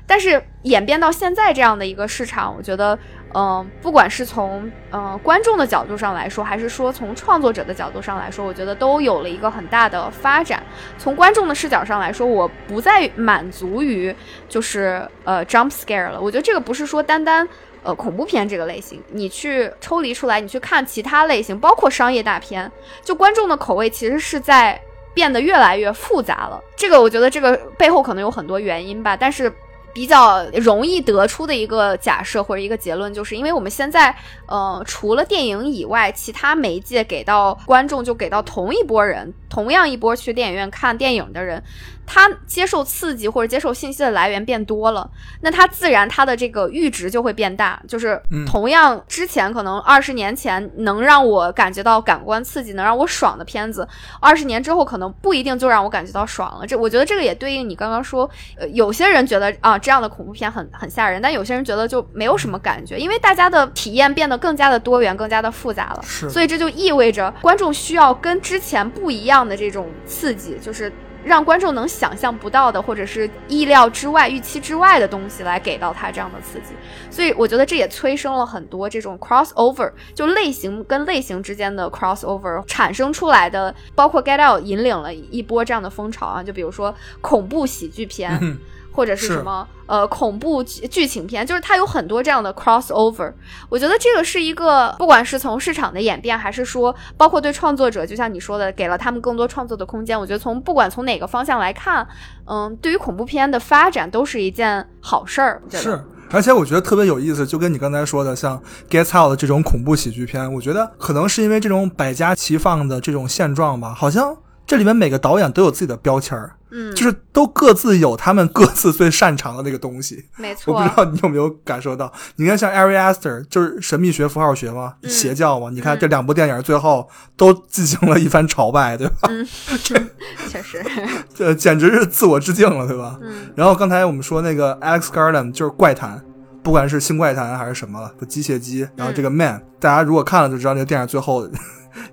[0.10, 2.98] 但是演变到现在这样的一个市场，我觉得
[3.34, 10.63] 嗯、不管是从呃观众的角度上来说，还是说从创作者的角度上来说，我觉得都有了一个很大的发展。
[10.98, 14.16] 从观众的视角上来说，我不再满足于
[14.50, 16.20] 就是呃 jump scare 了。
[16.20, 17.48] 我觉得这个不是说单单
[17.84, 22.72] 呃恐怖片这个类型，你去抽离出来，你去看其他类型，包括商业大片，
[23.04, 24.82] 就观众的口味其实是在
[25.13, 26.60] 变得越来越复杂了。
[26.76, 29.54] 这个我觉得这个背后可能有很多原因吧，但是。
[29.98, 41.62] 比较容易得出的一个假设或者一个结论，就是因为我们现在，呃，除了电影以外，其他媒介给到观众就给到同一波人，同样一波去电影院看电影的人，
[42.06, 45.10] 他接受刺激或者接受信息的来源变多了，
[45.42, 53.88] 那他自然他的这个阈值就会变大，就是嗯同样之前可能二十年前能让我感觉到感官刺激、能让我爽的片子，
[54.20, 56.66] 二十年之后可能不一定就让我感觉到爽了。
[56.66, 66.02] 这我觉得这个也对应你刚刚说，呃，有些人觉得啊这样的恐怖片很很吓人，但有些人觉得就没有什么感觉，因为大家的体验变得更加的多元、更加的复杂了。
[66.04, 70.91] 是所以这就意味着观众需要跟之前不一样这样的这种刺激，就是
[71.23, 76.73] 让观众能想象不到的，或者是意料之外、预期之外的东西来给到他这样的刺激。
[77.12, 88.58] 所以我觉得这也催生了很多这种 crossover，就类型跟类型之间的 crossover 产生出来的，包括 Get Out 引领了一波这样的风潮啊，就比如说恐怖喜剧片。
[88.98, 93.32] 嗯或者是是什么呃恐怖剧剧情片，就是它有很多这样的 crossover。
[93.70, 100.20] 我觉得这个是一个，不管是从市场的演变，还是说包括对创作者，就像你说的，给了他们更多创作的空间。
[100.20, 102.08] 我觉得从不管从哪个方向来看，
[102.46, 105.62] 嗯，对于恐怖片的发展都是一件好事儿。
[105.70, 120.25] 是，而且我觉得特别有意思，就跟你刚才说的，像《Get Out》这种恐怖喜剧片，我觉得可能是因为这种百家齐放的这种现状吧，好像这里面每个导演都有自己的标签儿，嗯，就是都各自有他们各自最擅长的那个东西。
[120.36, 120.73] 没错。
[120.73, 125.10] 我不知，道你有没有感受到，你看像 Ari Aster 就是神秘学、符号学嘛，嗯。
[125.10, 129.30] 邪教嘛，你看这两部电影最后都进行了一番朝拜，对吧？
[129.30, 129.47] 嗯。
[130.49, 130.84] 确实，
[131.34, 133.17] 这简直是自我致敬了，对吧？
[133.21, 133.51] 嗯。
[133.56, 136.21] 然后刚才我们说那个 Alex Garland 就是怪谈，
[136.63, 141.49] 不管是新怪谈还是什么，机械姬，然后这个 Man，、大家如果看了就知道这个电影最后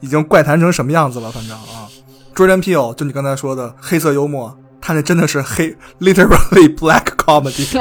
[0.00, 1.83] 已经怪谈成什么样子了，反正啊
[2.34, 7.72] ，Jordan Peele 就你刚才说的黑色幽默，他那真的是黑，literally black comedy，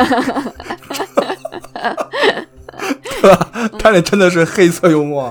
[3.21, 3.49] 对吧？
[3.79, 5.27] 他那真的是黑色幽默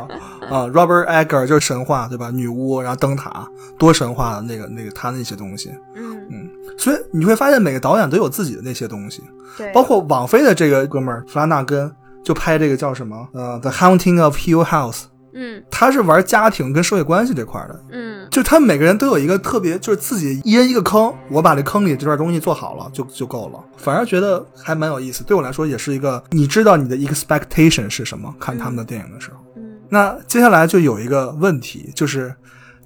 [0.50, 2.30] 啊，Robert Egger 就是神话，对吧？
[2.30, 3.46] 女巫，然后灯塔，
[3.78, 5.70] 多神话的那个那个他那些东西。
[5.94, 9.22] 嗯，所以你会发现每个导演都有自己的那些东西，
[9.58, 11.90] 对，包括网飞的这个哥们儿弗拉纳根
[12.24, 15.00] 就拍这个叫什么呃《The Haunting of Hill House》，
[15.34, 25.24] 嗯他是玩家庭跟社会关系这块的，嗯就他们每个人都有一个特别，就是自己一人一个坑，我把这坑里这段东西做好了就就够了，反而觉得还蛮有意思。
[25.24, 28.34] 对我来说也是一个，你知道你的 expectation 是什么？
[28.38, 32.34] 看他们的电影的时候，嗯那接下来就有一个问题，就是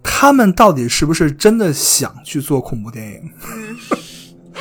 [0.03, 3.31] 他们到底是不是真的想去做恐怖电影？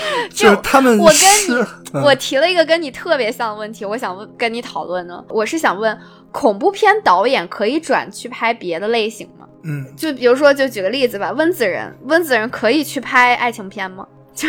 [0.30, 5.24] 就是他们我跟你，嗯我提了一个跟你特别像的问题，我想问跟你讨论呢。
[5.30, 5.98] 我是想问，
[6.32, 9.46] 恐怖片导演可以转去拍别的类型吗？
[9.64, 14.06] 嗯，就比如说，就举个例子吧，温子仁，温子仁可以去拍爱情片吗？
[14.36, 14.48] 就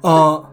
[0.00, 0.44] 呃，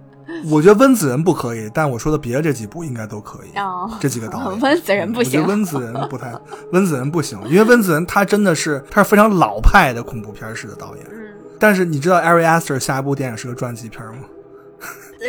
[0.52, 3.58] 我觉得温子仁不可以，但我说的别的这几部应该都可以。
[3.58, 6.34] 哦，这几个导演， 温子仁不行我觉得温子仁不太，
[6.72, 11.06] 温子仁不行，因为温子仁他真的是他是非常老派的恐怖片式的导演。
[11.64, 14.26] 嗯，但是你知道 Ari Aster 下一部电影是个传记片吗？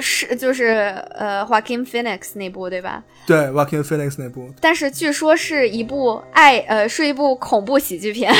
[0.03, 0.67] 是就是
[1.15, 3.01] 呃，Joaquin Phoenix 那部对吧？
[3.29, 8.35] 对，Joaquin Phoenix 那部，但是据说是一部爱呃是一部恐怖喜剧片，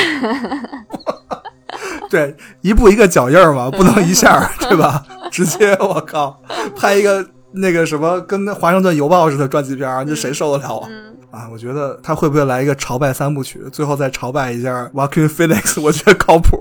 [2.11, 5.05] 对，一步一个脚印儿嘛，不能一下，对吧？
[5.31, 6.41] 直接我靠，
[6.75, 10.87] 拍一个那个什么跟《华盛顿邮报》似的传记片儿，这谁受得了啊？
[10.91, 15.81] 嗯啊，我觉得他会不会来一个朝拜三部曲，最后再朝拜一下 Joaquin Phoenix？
[15.81, 16.57] 我觉得靠谱，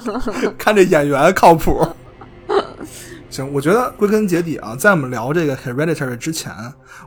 [0.58, 1.82] 看这演员靠谱。
[3.30, 6.52] 行，我觉得归根结底啊，在我们聊这个 Hereditary 之前，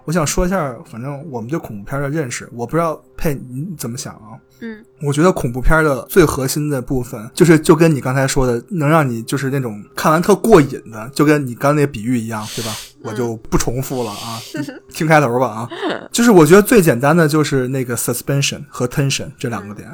[0.06, 4.34] 我想说一下，反正我们对恐怖片的认识，我不知道佩你怎么想啊？
[4.63, 12.73] 嗯我觉得恐怖片的最核心的部分，就是就跟你刚才说的，能让你就是那种看完特过瘾的，就跟你刚才那比喻一样，对吧？
[13.04, 14.39] 我就不重复了啊，
[14.93, 15.69] 听开头吧啊。
[16.13, 19.89] 就是我觉得最简单的就是那个 suspension 和 tension 这两个点，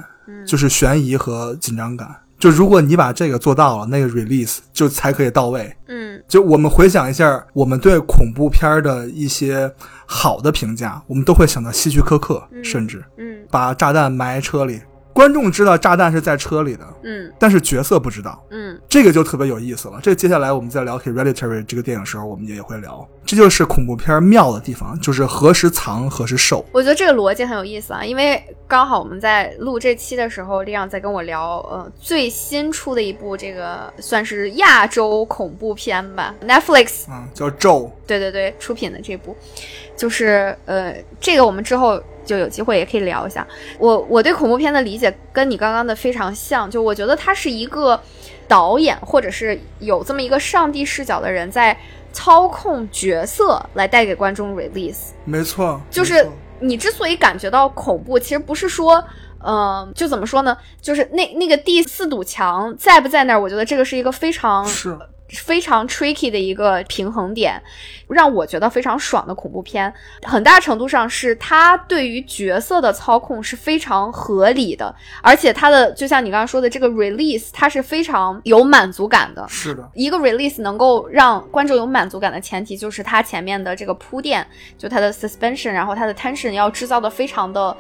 [0.46, 2.08] 就是悬疑和紧张感。
[2.40, 5.76] 就如果你把这个做到了，那个 release 就才可以到位。
[5.88, 9.72] 嗯就我们回想一下，我们对恐怖片的一些
[10.06, 14.80] 好的评价，我们都会想到希区柯克，甚至嗯把炸弹埋车里，
[15.20, 17.30] 观众知道炸弹是在车里的，嗯。
[17.38, 18.80] 但是角色不知道，嗯。
[18.88, 20.00] 这个就特别有意思了。
[20.02, 26.66] 这接下来我们在聊《Hereditary》这个电影的时候，我们也会聊，这就是恐怖片妙的地方，就是何时藏何时受。
[26.72, 39.36] 我觉得这个逻辑很有意思啊，因为刚好我们在录这期的时候，丽阳在跟我聊，呃，最新出的一部这个算是亚洲恐怖片吧，Netflix 嗯，叫咒，对对对出品的这部，
[39.98, 43.46] 就是呃，这个我们之后就有机会也可以聊一下。
[43.80, 48.00] 我我对恐怖片的理解跟你刚刚的非常像，就我觉得它是一个
[48.48, 51.76] 导演或者是有这么一个上帝视角的人在
[52.14, 55.10] 操控角色来带给观众 release。
[55.26, 56.28] 没错，就是
[56.60, 59.04] 你之所以感觉到恐怖，其实不是说，
[59.44, 60.56] 嗯、就怎么说呢？
[60.80, 63.42] 就是那那个第四堵墙在不在那儿？
[63.42, 64.96] 我觉得这个是一个非常是
[65.30, 67.62] 非常 tricky 的一个平衡点，
[68.08, 79.46] 让我觉得非常爽的恐怖片，很大程度上是它对于角色的操控是非常合理的，而且它的就像你刚刚说的这个 release，它是非常有满足感的。
[79.48, 84.46] 是的，一个 release 能够让观众有满足感的前提，就是它前面的这个铺垫，
[84.78, 87.76] 就它的 suspension，然后它的 tension 要制造的非常的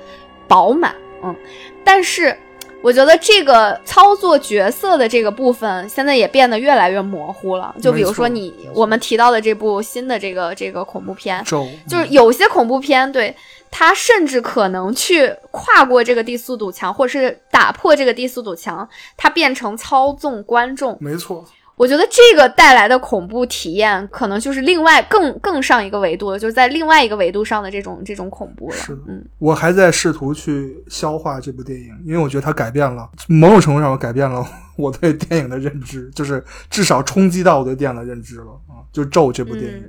[0.47, 1.35] 饱满，嗯。
[1.83, 2.37] 但是
[2.81, 7.75] 我觉得这个操作角色的这个部分，现在也变得越来越模糊了。
[7.81, 13.35] 就比如说你我们提到的这部新的这个这个恐怖片，就是有些恐怖片，对
[13.69, 18.87] 它甚至可能去跨过这个第四堵墙，或者是打破这个第四堵墙，
[19.17, 20.97] 它变成操纵观众。
[21.01, 21.43] 没错，
[21.79, 28.75] 我觉得这个带来的恐怖体验，可能就是另外更更上一个维度的，就是在另外一个维度上的这种这种恐怖了。
[28.75, 38.83] 是的嗯，我还在试图去消化这部电影，因为我觉得它改变了某种程度上，我改变了我对电影的认知，就是至少冲击到我对电影的认知了啊！
[38.91, 39.83] 就《咒》这部电影，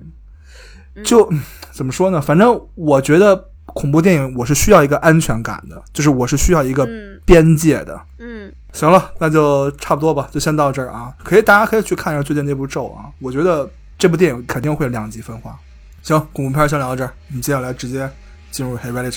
[0.95, 1.29] 嗯就
[1.73, 2.21] 怎么说呢？
[2.21, 8.01] 反正我觉得恐怖电影我是需要一个安全感的，就是我是需要一个嗯边界的。
[8.19, 11.13] 嗯行了，那就差不多吧，就先到这儿啊。
[11.23, 15.59] 可以，大家可以去看一下最近那部《咒》啊，我觉得这部电影肯定会两极分化。
[16.03, 18.11] 行，恐怖片先聊到这儿，我们接下来直接
[18.51, 19.11] 进入《Hereditary》。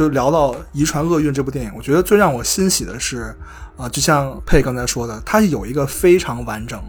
[0.00, 3.36] 就聊到《遗传厄运》这部电影，我觉得最让我欣喜的是，
[3.76, 6.82] 啊、就像佩刚才说的，它有一个非常完整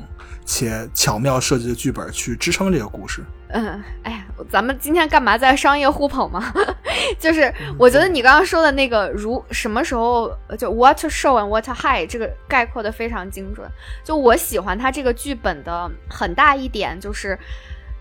[0.45, 3.21] 且巧妙设计的剧本去支撑这个故事。
[3.50, 6.54] 嗯，哎呀，咱们今天干嘛在商业互捧嘛？
[7.19, 13.69] 就是我觉得你刚刚说的那个如什么时候就 what to show and what to hide 这个概括的非常精准。
[14.06, 17.38] 就我喜欢他这个剧本的很大一点就是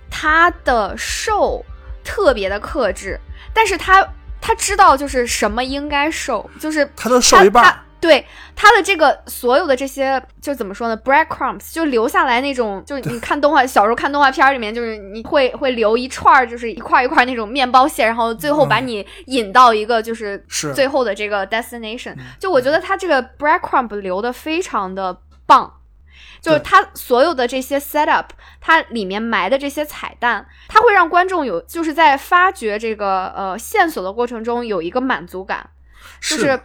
[0.09, 1.61] 他的 show
[2.05, 3.19] 特别的克制，
[3.53, 4.07] 但是他
[4.41, 8.27] 他知道就是什么应该 show，就是他都瘦一半，对
[8.57, 22.15] 他的这个所有的这些，就怎么说呢？breadcrumbs 就留下来那种，就是你看动画，小时候看动画片儿里面，就是你会会留一串儿，就是一块儿一块儿那种面包屑，然后最后把你引到一个就是是最后的这个 destination。
[22.39, 25.75] 就我觉得他这个 breadcrumb 留的非常的棒。
[26.41, 28.27] 就是对它所有的这些 setup，
[28.61, 35.71] 它里面埋的这些彩蛋，它会让观众有就是在发掘这个呃线索的过程中有一个满足感。
[36.21, 36.61] 就是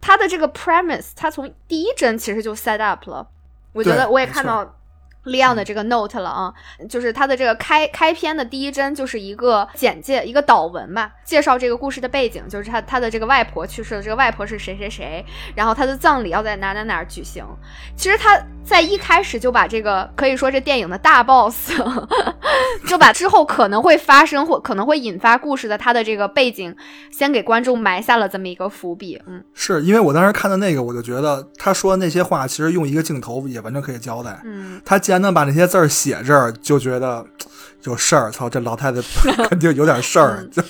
[0.00, 3.26] 它的这个 premise，它从第一帧其实就 set up 了。
[3.72, 4.76] 我觉得我也看到
[5.24, 6.52] Leon 的这个 note 了啊，
[6.88, 17.44] 就是它的这个开开篇的第一帧就是一个简介，一个导文吧，介绍这个故事的背景，就是他他的这个外婆去世了，这个外婆是谁谁谁，然后他的葬礼要在哪哪哪儿举行。
[17.96, 18.38] 其实他
[18.68, 21.72] 在一开始就把这个可以说这电影的大 boss，
[22.86, 26.76] 就把之后可能会发生或可能会引发故事的他的这个背景，
[27.10, 29.20] 先给观众埋下了这么一个伏笔。
[29.26, 34.38] 嗯，是因为我当时看的那个，我就觉得他说的那些话，其实用一个镜头也完全可以交代。
[34.44, 37.24] 嗯，他既然能把那些字儿写这儿，就觉得
[37.84, 38.30] 有事儿。
[38.30, 39.00] 操，这老太太
[39.48, 40.46] 肯定有点事儿。
[40.52, 40.62] 就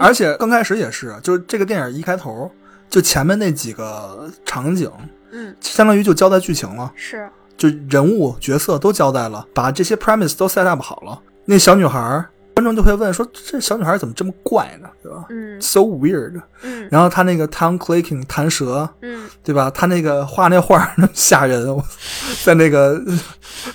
[0.00, 2.50] 而且刚开始也是，就是这个电影一开头，
[2.90, 4.90] 就前面那几个场景，
[5.30, 11.20] 嗯，相当于就交代剧情了，是，就人物角色都交代了，把这些 premise 都 set up 好了。
[11.44, 14.88] 那小女孩，观众就会问说：“这小女孩怎么这么怪呢？
[15.02, 19.70] 对吧嗯？So weird。”嗯然后她那个 tongue clicking 弹舌，嗯对吧？
[19.70, 21.84] 她那个画那画那么 吓人，我
[22.44, 23.02] 在那个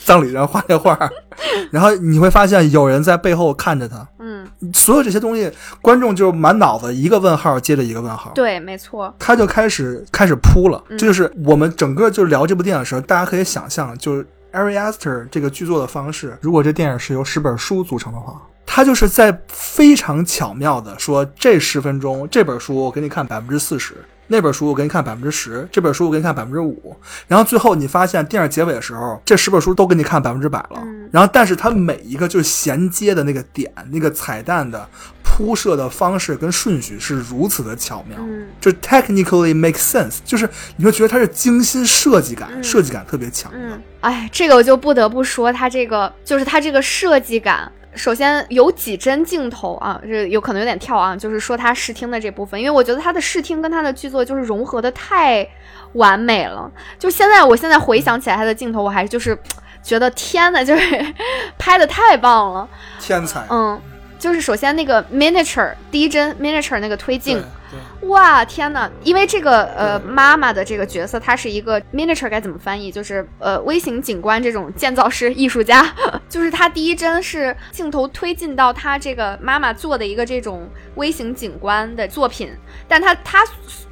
[0.05, 0.97] 葬礼上画那画，
[1.71, 5.51] 然后你会发现有人在背后看着她，嗯，所有这些东西，
[5.81, 10.81] 观众就满脑子一个问号接着一个问号，对，没错，他就开始开始扑了。
[10.89, 18.41] 嗯这就是我们整个就聊这部电影的时候，大家可以想象，就是 Ari Aster 这个剧作的方式，如果这电影是由十本书组成的话。
[18.71, 23.95] 他就是在非常巧妙的说，这十分钟这本书我给你看百分之四十，
[24.27, 26.95] 那本书我给你看百分之十，这本书我给你看百分之五，
[27.27, 30.83] 然后最后你发现电影结尾的时候，这十本书都给你看百分之百了。
[31.11, 34.87] 然后，但是它每一个就是衔接的那个点，那个彩蛋的
[35.23, 38.19] 铺设的方式跟顺序是如此的巧妙，
[38.61, 43.51] 就 technically make sense，就是你会觉得它是精心设计感，设计感特别强。
[43.55, 47.71] 嗯，哎，这个我就不得不说，它这个就是它这个设计感。
[47.95, 55.47] 首先有几帧镜头啊，这有可能有点跳啊，就是说他视听的这部分，因为我觉得他的视听跟他的剧作就是融合的太
[55.93, 56.71] 完美了。
[56.97, 59.37] 就现在，我现在回想起来他的镜头，我还就是
[59.83, 61.13] 觉得天呐， 就是
[61.57, 62.67] 拍的太棒了，
[62.99, 63.43] 天才。
[63.49, 63.79] 嗯，
[64.17, 67.43] 就是首先那个 miniature 第一帧 miniature 那个推进。
[67.71, 68.89] 对哇天呐！
[69.03, 72.91] 因为这个呃妈妈的这个角色，她是一个 miniature 该怎么翻译？
[72.91, 75.85] 就是呃微型景观这种建造师、艺术家。
[76.27, 82.51] 就是她第一帧是镜头推进到她这个妈妈做的一个这种微型景观的作品，
[82.87, 83.39] 但她她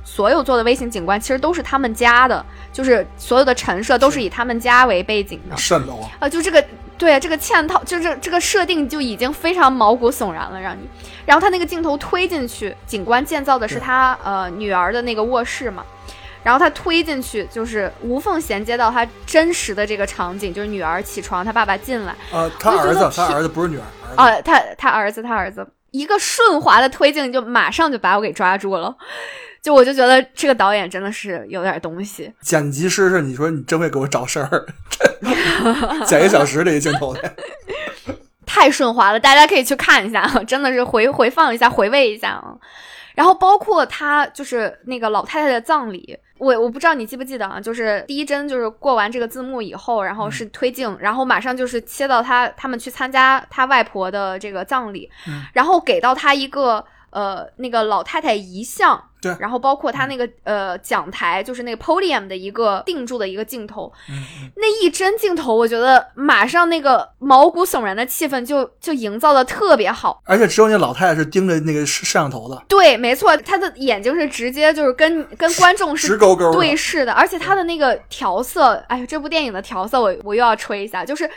[0.04, 5.56] 所有做的微型景观其实都是他们家的，就是所有的陈设都是以他们家为背景的。
[5.58, 6.28] 瘆得慌啊！
[6.28, 6.64] 就这个。
[6.98, 10.80] 对这个嵌套，就是这个设定就已经非常毛骨悚然了，让你。
[11.28, 15.86] 然后他那个镜头推进去，警官建造的是他呃女儿的那个卧室嘛，
[16.42, 22.16] 然后他推进去就是无缝衔接到他真实的这个场景，就是女儿起床，他爸爸进来。
[22.32, 23.84] 呃，他儿子，他儿子不是女儿。
[24.16, 28.96] 啊，他他儿子，他儿子，一个顺滑的推进就马上就把我给抓住了。
[29.62, 32.32] 就我就觉得这个导演真的是有点东西。
[32.40, 34.66] 剪辑师是你说你真会给我找事儿，
[36.08, 37.34] 剪一小时这一镜头的，
[38.58, 42.56] 太顺滑了，大家可以去看一下， 真的是回回放一下，回味一下啊。
[43.14, 47.60] 然后包括他就是那个老太太的葬礼，我我不知道你记不记得啊？
[47.60, 55.10] 就是第一帧就是过完这个字幕以后，然后是推进，然后马上就是切到他他们去参加他外婆的这个葬礼，
[55.54, 56.84] 然后给到他一个。
[57.10, 63.92] 呃，那个老太太遗像，对，然后包括他那个呃讲台，就是那个 podium 的一个定住的一个镜头，
[64.56, 81.30] 那一帧镜头，我觉得马上那个毛骨悚然的气氛就就营造的特别好，而且只有那老太太是盯着那个摄像头的，对，没错，她的眼睛是直接就是跟跟观众是直勾勾对视的，而且她的那个调色，哎呀，这部电影的调色，我我又要吹一下，就是。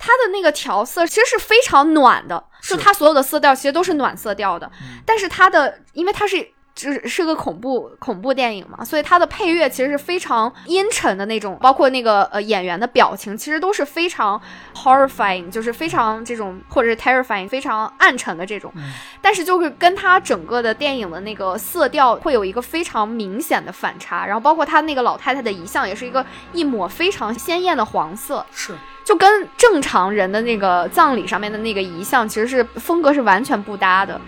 [0.00, 4.70] 它的那个调色其实是非常暖的，就它所有的色调其实都是暖色调的。
[5.04, 6.36] 但是它的，因为它是
[6.78, 14.40] 就是是个恐怖恐怖电影嘛，所以它的配乐其实是非常阴沉的那种，包括那个呃演员的表情其实都是非常
[14.76, 18.72] horrifying，就是非常这种或者是 terrifying，非常暗沉的这种。
[19.20, 28.46] 但是就是跟它整个的电影的那个色调会有一个非常明显的反差，然后包括他那个老太太的遗像也是一个一抹非常鲜艳的黄色。
[28.52, 28.72] 是。
[29.04, 34.20] 就跟正常人的那个葬礼上面的那个遗像，其实是风格是完全不搭的。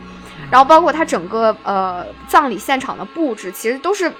[0.51, 4.13] 然后包括他整个呃葬礼现场的布置，其实都是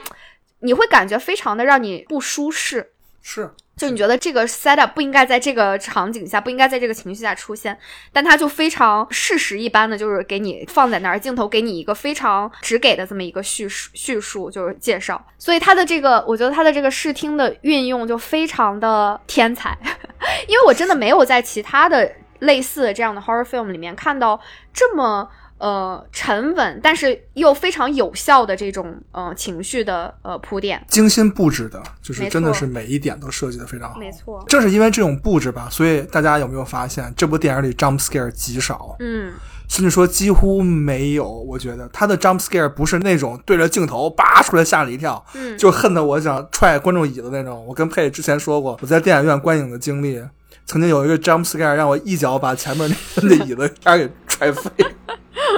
[0.61, 2.93] 你会感觉非常的让你不舒适。
[3.23, 3.51] 是。
[3.77, 7.79] 就你觉得这个 set up 不应该在这个场景下，不应该在这个情绪下出现，
[8.13, 15.25] 但它就非常事实一般的，就是给你放在那儿，镜头给你一个非常直给的这么一个叙述叙述，就是介绍。
[15.39, 19.75] 所以它的这个，我觉得它的这个视听的运用就非常的天才，
[20.47, 24.39] 因为我真的没有在其他的类似的这样的 horror film 里面看到
[24.75, 25.27] 这么。
[25.61, 34.01] 呃，沉稳，但是又非常有效的这种呃情绪的呃铺垫，精心布置的，就是真的是每一点都设计的非常好。
[34.01, 38.97] 没错，正是因为这种布置吧，所以大家有没有发现这部电影里 jump scare 极少？
[39.01, 39.35] 嗯，
[39.69, 41.29] 甚至说几乎没有。
[41.29, 47.63] 我觉得他的 jump scare 不是那种对着镜头叭出来吓了一跳，嗯，就恨得我想踹观众椅子那种。
[47.67, 50.19] 我跟佩之前说过，我在电影院观影的经历，
[50.65, 54.71] 曾经有一个 jump scare 让我一脚把前面那 那椅子差给踹飞。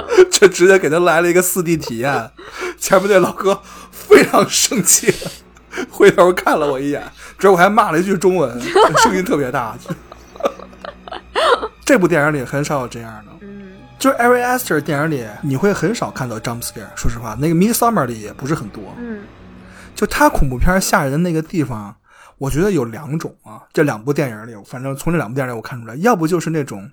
[0.31, 2.31] 就直接给他来了一个四 D 体验，
[2.79, 5.15] 前面那老哥非常生气，
[5.91, 7.03] 回头看了我一眼，
[7.39, 8.61] 之后我还骂了一句中文，
[9.03, 9.77] 声音特别大。
[11.85, 16.89] 这部电影里很少有这样的，嗯，就是《Ari Aster》电影里你会很少看到 jump scare。
[16.97, 19.23] 说实话，那个《Midsummer》里也不是很多，嗯，
[19.95, 21.95] 就他恐怖片吓人的那个地方，
[22.39, 23.63] 我觉得有两种啊。
[23.73, 26.91] 这两部电影里，反正从这两部电影里我看出来，要不就是那种。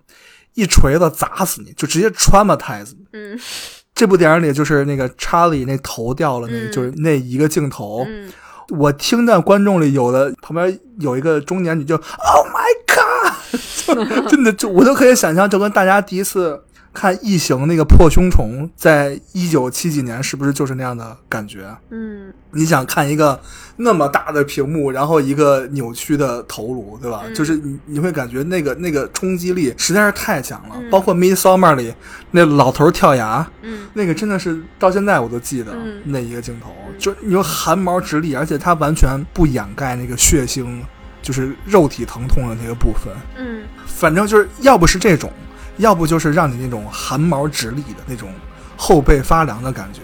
[0.53, 2.95] 一锤子砸死你，就直接穿吧太子。
[3.13, 3.39] 嗯，
[3.95, 8.05] 这部电影里就是那个查理那头掉了，那就是那一个镜头。
[8.07, 8.31] 嗯，
[8.69, 16.61] 我听到观众里有的旁边有一个中年女就 “Oh my God”， 就真的就我都可以想象，就跟大家第一次
[16.93, 21.75] 看《异形》那个破胸虫，在一九七几年是不是就是那样的感觉？
[21.91, 23.39] 嗯你想看一个
[23.77, 27.21] 那么大的屏幕，然后一个扭曲的头颅，对吧？
[27.25, 30.75] 嗯就是你你会感觉那个那个冲击力实在是太强了。
[30.75, 31.93] 嗯包括《Midsummer》里
[32.31, 40.81] 那老头跳崖，嗯那个真的是到现在我都记得、嗯那一个镜头，就你说汗毛直立，而且它完全不掩盖那个血腥，
[41.21, 43.13] 就是肉体疼痛的那个部分。
[43.37, 45.31] 嗯反正就是要不是这种，
[45.79, 48.31] 要不就是让你那种汗毛直立的那种
[48.77, 50.01] 后背发凉的感觉。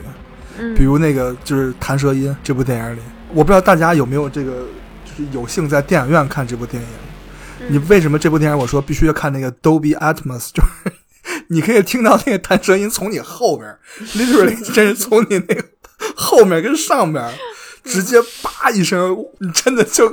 [0.57, 2.99] 嗯，比如那个就是《弹舌音》这部电影里，
[3.30, 4.51] 我不知道大家有没有这个，
[5.05, 6.89] 就是有幸在电影院看这部电影。
[6.89, 10.91] 嗯你为什么这部电影我说必须要看那个 Dolby Atmos， 就是
[11.47, 13.76] 你可以听到那个弹舌音从你后边
[14.13, 15.63] ，literally 真是从你那个
[16.15, 17.23] 后面跟上边。
[17.86, 20.12] 直接叭一声，你真的就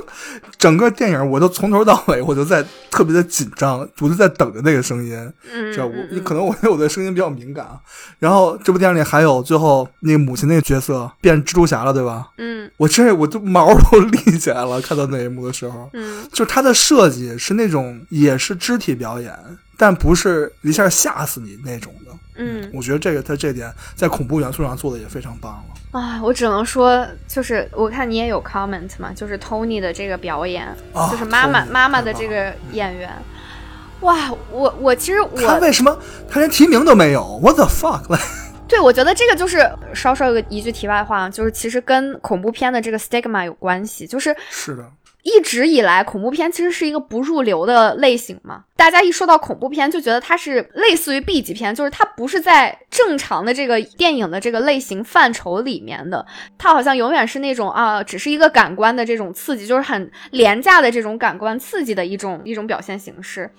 [0.57, 5.33] 整个电影我都从头到尾我就在特别的紧张，我就在等着那个声音。
[5.73, 7.79] 知道我嗯你可能我对我的声音比较敏感啊。
[8.19, 12.29] 然后这部电影里还有最后那个母亲那个角色变蜘蛛侠了，对吧？
[12.37, 19.33] 嗯我真是我就毛都立起来了，看到那一幕的时候，嗯就它的设计是那种也是肢体表演，
[19.77, 22.02] 但不是一下吓死你那种的。
[22.35, 25.99] 嗯我觉得这个他这点在恐怖元素上做的也非常棒了。
[25.99, 33.11] 啊，我只能说，就是我看你也有 comment 嘛，就是 Tony 的这个表演，啊就是妈妈妈妈的这个演员，
[34.01, 35.95] 哇，我我其实我他为什么
[36.27, 38.11] 他连提名都没有？What the fuck？
[38.11, 38.19] 来，
[38.67, 44.83] 对我觉得这个就是稍稍有个一句题外话，就是其实跟恐怖片的这个 stigma 有关系，就是是的，
[45.23, 48.65] 一直以来，恐怖片其实是一个不入流的类型嘛。
[48.75, 56.25] 大家一说到恐怖片，就觉得它是类似于 B 级片，就是它不是在正常的这个电影的这个类型范畴里面的。
[56.57, 63.49] 它好像永远是那种啊，只是一个感官的这种刺激，就是很廉价的这种感官刺激的一种一种表现形式。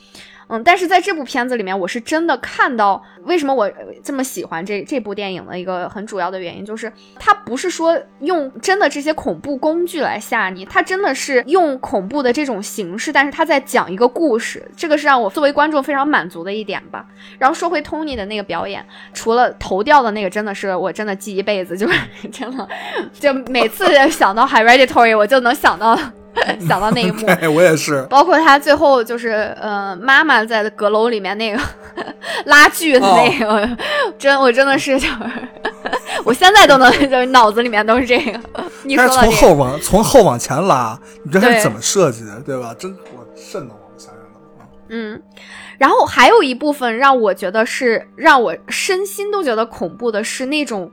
[0.49, 3.70] 嗯，但是在这部片子里面，我是真的看到为什么我
[4.03, 17.07] 这么喜欢这这部电影的一个很主要的原因，就是它不是说用真的这些恐怖工具来吓你，它真的是用恐怖的这种形式，但是它在讲一个故事，这个是让我作为观众非常满足的一点吧。
[17.38, 21.99] 然后说回 Tony 的那个表演，除了头掉的那个，真的是我真的记一辈子，就是
[22.30, 22.68] 真的，
[23.12, 25.99] 就每次想到 Hereditary，我就能想到
[26.66, 27.26] 想到那一幕。
[27.41, 28.07] 对我也是。
[28.11, 31.61] 包括他最后就是呃，妈妈在阁楼里面那个
[32.47, 33.68] 拉锯的那个，
[34.18, 35.14] 真我真的是就是，
[36.24, 38.41] 我现在都能就是脑子里面都是这个。
[38.82, 42.74] 你他说从后往从后往前拉，你这对是怎么设计的，对吧？
[42.78, 44.66] 真我瘆得慌，想想都啊。
[44.89, 45.22] 嗯，
[45.78, 50.91] 然后还有一部分让我觉得是让我身心都觉得恐怖的是那种。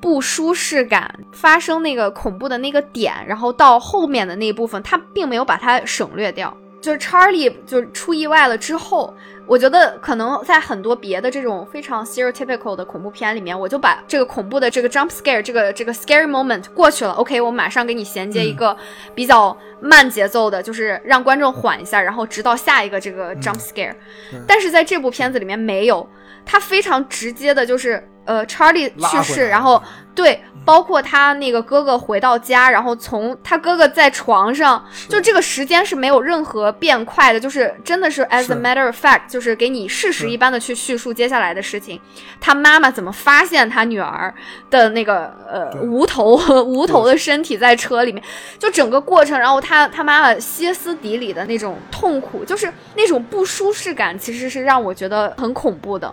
[0.00, 6.56] 不舒适感发生那个恐怖的那个点，然后到后面的那一部分，他并没有把它省略掉。
[6.78, 9.12] 就是 Charlie 就是出意外了之后，
[9.44, 17.12] 我觉得可能在很多别的这种非常 stereotypical 的恐怖片里面，我就把这个恐怖的这个 jump scare 这个这个 scary moment 过去了。
[17.14, 18.76] OK，我马上给你衔接一个
[19.16, 23.94] 比较慢节奏的，就是让观众缓一下，然后直到下一个这个 jump scare。
[24.30, 26.08] 对但是在这部片子里面没有，
[26.44, 29.82] 它非常直接的，就是呃，Charlie 去世，然后
[30.14, 42.00] 对，包括他那个哥哥回到家，然后从他哥哥在床上，就这个时间是没有任何变快的，就是真的是 as a matter of fact，就是给你事实一般的去叙述接下来的事情。
[42.40, 44.34] 他妈妈怎么发现他女儿
[44.70, 48.22] 的那个呃无头 无头的身体在车里面，
[48.58, 56.12] 就整个过程，然后他他妈妈歇斯底里的那种痛苦，就是那种不舒适感，其实是让我觉得很恐怖的。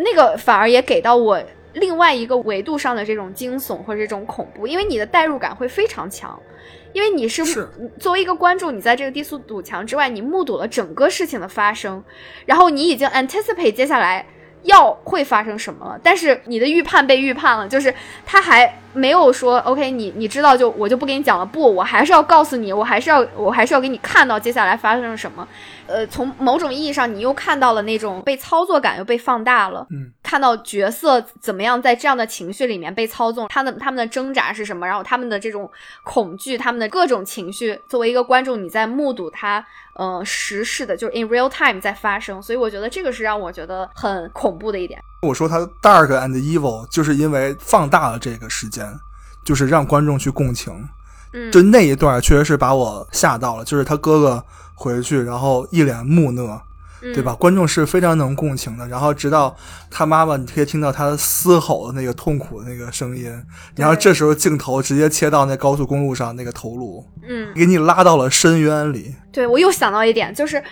[0.00, 1.40] 那个反而也给到我
[1.74, 6.38] 另外一个维度上的这种惊悚或者这种恐怖，因为你的代入感会非常强，
[6.92, 12.02] 因为你是是作为一个观众，你在这个低速堵墙之外，你目睹了整个事情的发生，
[12.46, 14.26] 然后你已经 anticipate 接下来
[14.62, 17.94] 要会发生什么了，但是你的预判被预判了，就是
[18.26, 25.46] 他还没有说 OK，你你知道就我就不给你讲了，不，我还是要告诉你，我还是要我还是要给你看到接下来发生了什么。
[25.90, 35.70] 呃，从某种意义上，你又看到了那种被操作感又被放大了，嗯，看到角色怎么样在这样的情绪里面被操纵，他的他们的挣扎是什么，然后他们的这种
[36.04, 39.64] 恐惧，他们的各种情绪，作为一个观众，你在目睹他
[39.96, 45.00] 呃实事的，就是 in real time 在发生，所以我觉得这个是让我觉得很恐怖的一点。
[45.22, 48.86] 我说它 dark and evil，就是因为放大了这个时间，
[49.44, 50.88] 就是让观众去共情。
[51.32, 54.44] 嗯，就那一段确实是把我吓到了，就是他哥哥
[54.80, 56.58] 回去，然后一脸木讷，
[57.02, 57.34] 嗯对吧？？
[57.34, 58.88] 观众是非常能共情的。
[58.88, 59.54] 然后直到
[59.90, 63.30] 他妈妈，你可以听到他嘶吼的那个痛苦的那个声音。
[63.76, 69.14] 然后这时候镜头直接切到那高速公路上那个头颅，嗯，给你拉到了深渊里。
[69.30, 70.62] 对我又想到一点，就是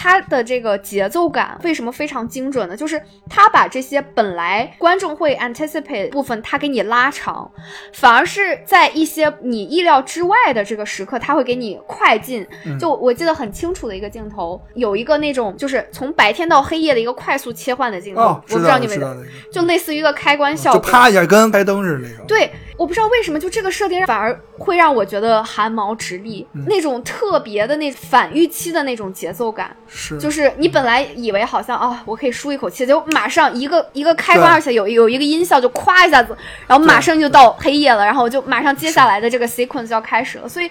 [0.00, 2.76] 它的这个节奏感为什么非常精准呢？
[2.76, 7.50] 就是他把这些本来观众会 anticipate 部分，他给你拉长，
[7.92, 12.46] 反而是在一些你意料之外的这个时刻，他会给你快进。
[12.78, 22.24] 就我记得很清楚的一个镜头，有一个那种就是从白天到黑夜的一个快速切换的镜头，哦，我不知道你们就类似于一个开关效就，啪一下跟开灯似的那种。
[22.28, 22.48] 对，
[22.78, 36.34] 我不知道为什么，就这个设定反而会让我觉得汗毛直立，嗯那种特别的那反预期的那种节奏感，是就是你本来以为好像啊，我可以舒一口气，就马上一个一个开关，而且有有一个音效就咵一下子，
[36.66, 40.70] 然后马上就到黑夜了，然后就马上接下来的这个 sequence 就要开始了，所以。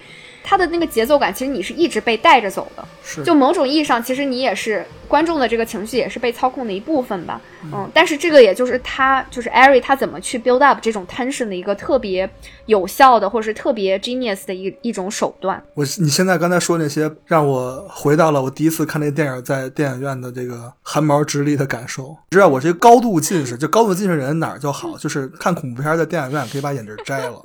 [0.49, 7.41] 它的那个节奏感，其实你是一直被带着走的，是就某种意义上，其实你也是观众的这个情绪也是被操控的一部分吧。
[7.73, 12.29] 嗯，但是这个也就是他就是艾瑞他怎么去 build up 这种 tension 的一个特别
[12.65, 15.61] 有效的，或者是特别 genius 的一一种手段。
[15.73, 22.15] 我你现在刚才说那些，让我回到了我第一次看那电影在电影院的这个汗毛直立的感受。
[22.29, 27.41] 知道我是一个高度近视，就高度近视人哪儿就好，就是看恐怖片在电影院可以把眼镜摘了。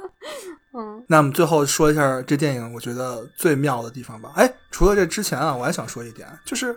[0.75, 4.31] 嗯那我们最后说一下这电影我觉得最妙的地方吧。
[4.37, 6.75] 哎，除了这之前啊，我还想说一点，就是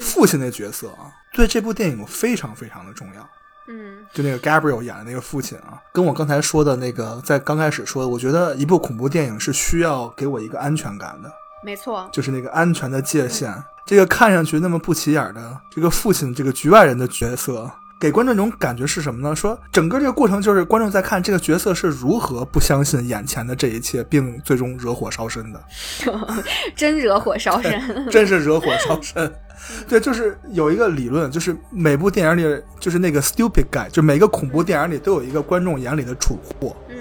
[0.00, 3.28] 父亲那角色啊，对这部电影非常非常的重要。
[3.68, 11.32] 嗯就那个 Gabriel 演的那个父亲啊，跟我刚才说的那个，在刚开始说的，我觉得一部恐怖电影是需要给我一个安全感的，
[11.64, 12.08] 没错。
[12.12, 13.54] 就是那个安全的界限。
[13.84, 17.70] 这个看上去那么不起眼的这个父亲，这个局外人的角色，
[18.02, 19.36] 给观众一种感觉是什么呢？
[19.36, 25.64] 说整个这个过程就是观众在看这个角色是如何不相信眼前的这一切，并最终惹火烧身的。
[26.74, 27.80] 真惹火烧身。
[28.10, 29.32] 真是惹火烧身。
[29.88, 36.96] 对，就是有一个理论，就是每部电影里，就是那个 stupid guy，就每个恐怖电影里都有一个观众眼里的蠢货，嗯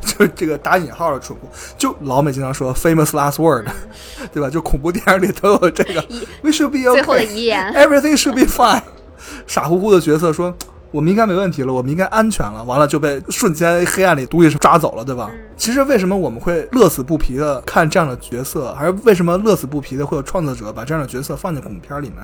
[0.00, 1.46] 就是这个打引号的蠢货。
[1.78, 3.68] 就老美经常说 famous last word，、
[4.32, 4.50] 对吧？
[4.50, 6.04] 就恐怖电影里都有这个
[6.42, 8.82] we should be 最后的遗言 everything should be fine。
[9.46, 10.54] 傻乎乎的角色说。
[10.92, 12.62] 我们应该没问题了，我们应该安全了。
[12.64, 15.30] 完了就被瞬间黑暗里毒液抓走了，对吧？
[15.56, 22.18] 其实为什么我们会乐此不疲的看这样的角色，还是为什么乐此不疲的会有创作者把这样的角色放进恐怖片里面？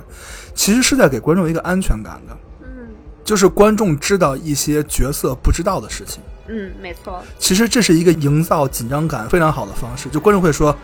[0.54, 2.88] 其实是在给观众一个安全感的，嗯
[3.24, 6.22] 就是观众知道一些角色不知道的事情。
[6.48, 7.22] 嗯，没错。
[7.38, 10.76] 其实这是一个营造紧张感非常好的方式，就观众会说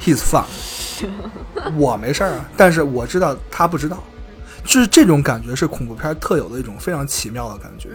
[0.00, 0.42] “he's fun”，
[1.76, 4.02] 我没事儿啊，但是我知道他不知道，就
[4.64, 7.90] 是这种感觉是恐怖片特有的一种非常奇妙的感觉。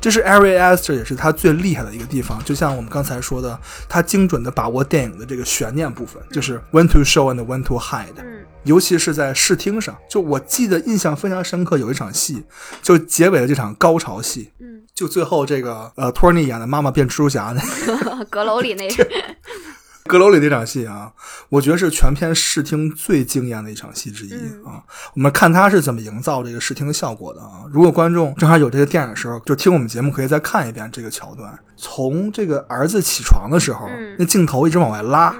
[0.00, 3.58] 这是 Ari Aster 也是他最厉害的一个地方，就像我们刚才说的，
[3.88, 8.06] 他精准的把握电影的这个悬念部分，就是 when to show and when to hide。
[8.18, 12.44] 嗯尤其是在视听上，就我记得印象非常深刻，有一场戏，
[12.82, 19.08] 就结尾的这场高潮戏，嗯，就最后这个呃托尼演的妈妈变蜘蛛侠那 阁楼里那是
[20.08, 21.12] 阁楼里那场戏啊，
[21.50, 24.34] 我觉得是全片视听最惊艳的一场戏之一、
[24.64, 24.82] 啊。
[25.14, 27.62] 我们看他是怎么营造这个视听效果的啊。
[27.70, 31.56] 如果观众正好有这个电影的时候，就听我们节目可以再看一遍这个桥段。
[31.76, 35.32] 从这个儿子起床的时候，嗯那镜头一直往外拉，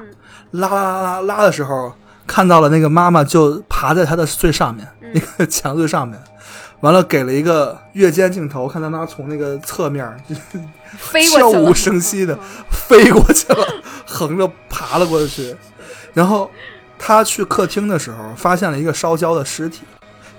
[0.53, 1.93] 拉拉拉拉拉的时候，
[2.27, 6.21] 看到了那个妈妈就爬在他的最上面，那个墙最上面。
[6.81, 10.07] 完了，给了一个月间镜头，看他妈从那个侧面
[10.97, 11.75] 飞过去了悄无。
[11.75, 12.39] 声息的
[12.71, 13.67] 飞过去了，
[14.07, 15.57] 横着爬了过去。
[16.15, 16.49] 然后
[16.97, 19.83] 他去客厅的时候，发现了一个烧焦的尸体，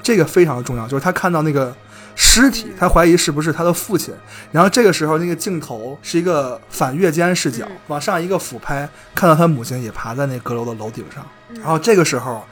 [0.02, 1.76] 这个非常重要，就是他看到那个
[2.16, 4.14] 尸体，他怀疑是不是他的父亲。
[4.54, 11.26] 然后这个时候，那个镜头是一个反月间视角，往上一个俯拍，看到他母亲也爬在那阁楼的楼顶上。
[11.56, 12.46] 然后这个时候，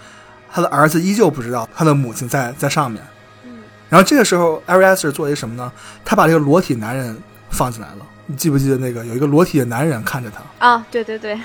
[0.51, 3.01] 他的儿子依旧不知道他的母亲在在上面。
[3.89, 5.71] 然后这个时候 a r i a s t e r 做了一什么呢？
[6.03, 7.17] 他把这个裸体男人
[7.49, 8.05] 放进来了。
[8.29, 11.39] 你记不记得那个有一个裸体的男人看着他，啊，对对对，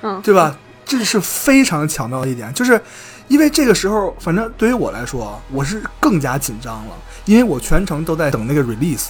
[0.00, 0.56] 嗯，对吧？
[0.86, 2.80] 这是非常巧妙的一点，就是
[3.28, 6.96] 因为这个时候，反正对于我来说，我是更加紧张了，
[7.26, 9.08] 因为我全程都在等那个 release，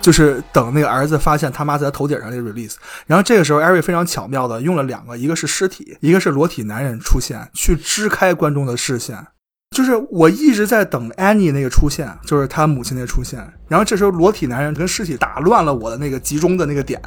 [0.00, 2.76] 就是等那个儿子发现他妈在他头顶上那个 release。
[3.06, 9.26] 然后这个时候，艾瑞非常巧妙的用了两个，一个是尸体，一个是裸体男人出现，去支开观众的视线。
[9.70, 13.38] 就是我一直在等 Annie 那个出现，就是他母亲那个出现。
[13.68, 17.00] 然后这时候裸体男人跟尸体打乱了我的那个集中的那个点，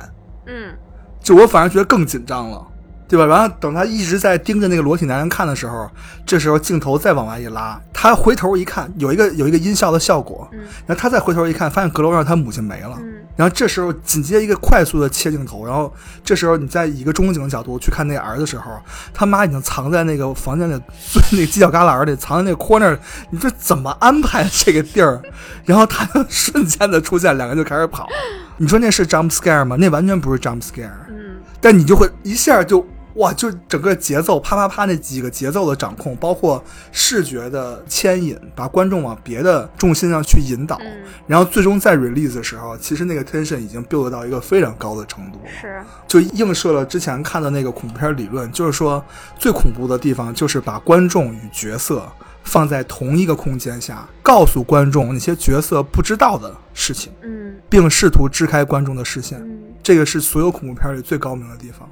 [0.45, 0.76] 嗯
[1.22, 2.66] 就我反而觉得更紧张了，
[3.10, 3.26] 对吧？
[3.26, 5.89] 然后等他一直在盯着那个裸体男人看的时候，
[6.26, 12.95] 这时候镜头再往外一拉，他回头一看，有一个有一个音效的效果，嗯然后他再回头一看，发现阁楼上他母亲没了。
[12.99, 15.93] 嗯然后这时候紧接一个快速的切镜头，然后
[16.26, 18.78] 这时候你在以一个中景的角度去看那个儿子的时候，
[19.14, 20.74] 他妈已经藏在那个房间里
[21.10, 22.97] 最那个犄角旮旯里，藏在那个 corner，
[23.30, 25.22] 你说怎么安排这个地儿？
[25.64, 28.10] 然后他就瞬间的出现，两个人就开始跑。
[28.57, 29.78] 你说那是 jump scare 吗？
[29.80, 30.91] 那完全不是 jump scare。
[31.07, 31.16] 嗯
[31.62, 32.86] 但你就会一下就
[33.16, 49.03] 哇，就整个节奏啪啪啪那几个节奏的掌控，包括视觉的牵引，把观众往别的重心上去引导，嗯然后最终在 release 的时候，其实那个 tension 已经 build 到一个非常高的程度，是，就映射了之前看的那个恐怖片理论，就是说
[49.38, 52.07] 最恐怖的地方就是把观众与角色
[52.43, 59.39] 放在同一个空间下，告诉观众那些角色不知道的事情，嗯并试图支开观众的视线。
[59.39, 61.89] 嗯这个是所有恐怖片里最高明的地方。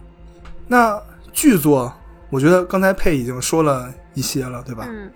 [0.67, 1.01] 那
[1.31, 1.93] 剧作，
[2.29, 4.85] 我觉得刚才佩已经说了一些了，对吧？
[4.89, 5.11] 嗯。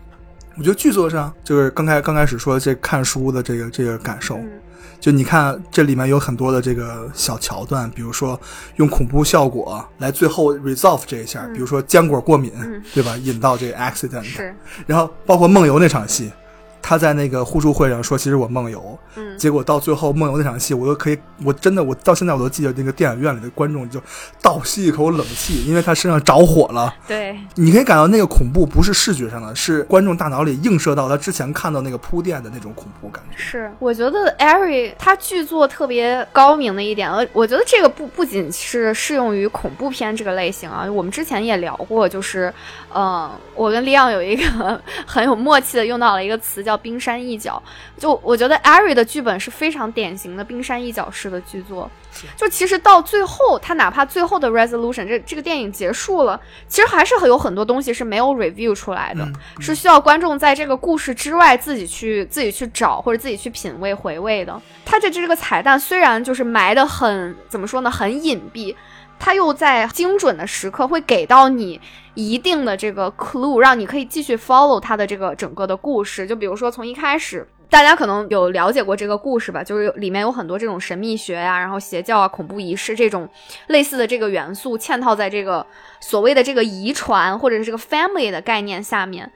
[0.57, 4.51] 我觉得剧作上就是刚开刚开始说这看书的这个这个感受，嗯。
[4.99, 8.39] 就你看这里面有很多的这个小桥段，比如说
[8.75, 12.83] 用恐怖效果来最后 resolve 这一下，比如说坚果过敏，嗯。
[12.93, 13.17] 对吧？
[13.17, 14.53] 引到这个 accident，
[14.85, 16.31] 然后包括梦游那场戏，
[16.81, 24.01] 他在那个互助会上说，其实我梦游，嗯结果到最后梦游那场戏，我都可以，我真的我到现在我都记得那个电影院里的观众就
[24.41, 26.93] 倒吸一口冷气，因为他身上着火了。
[27.07, 33.37] 对，你可以感到那个恐怖不是视觉上的，是观众大脑里映射到他之前看到那个铺垫的那种恐怖感觉。
[33.37, 42.53] 是，我觉得 Ari 他剧作特别高明的一点，呃，我觉得这个不不仅是适用于恐怖片这个类型啊，我们之前也聊过，就是，
[42.91, 47.61] 呃，我跟利昂有一个 很有默契的用到了一个词叫冰山一角，
[47.97, 51.89] 就我觉得艾瑞的剧本是非常典型的冰山一角式的剧作，
[52.35, 64.61] 就其实到最后，他哪怕最后的 resolution 这这个电影结束了，其实还是很有很多东西是没有 review 出来的，嗯是需要观众在这个故事之外自己去自己去找或者自己去品味回味的。
[64.85, 68.75] 他的这个彩蛋虽然就是埋的很怎么说呢，很隐蔽，
[69.23, 71.79] 它又在精准的时刻会给到你
[72.15, 76.25] 一定的这个 clue，让你可以继续 follow 它的这个整个的故事。
[76.25, 77.47] 就比如说从一开始。
[77.71, 83.25] 大家可能有了解过这个故事吧，就是里面有很多这种神秘学呀、然后邪教啊、恐怖仪式这种
[83.67, 85.65] 类似的这个元素嵌套在这个
[86.01, 89.31] 所谓的这个遗传或者是这个 family 的概念下面。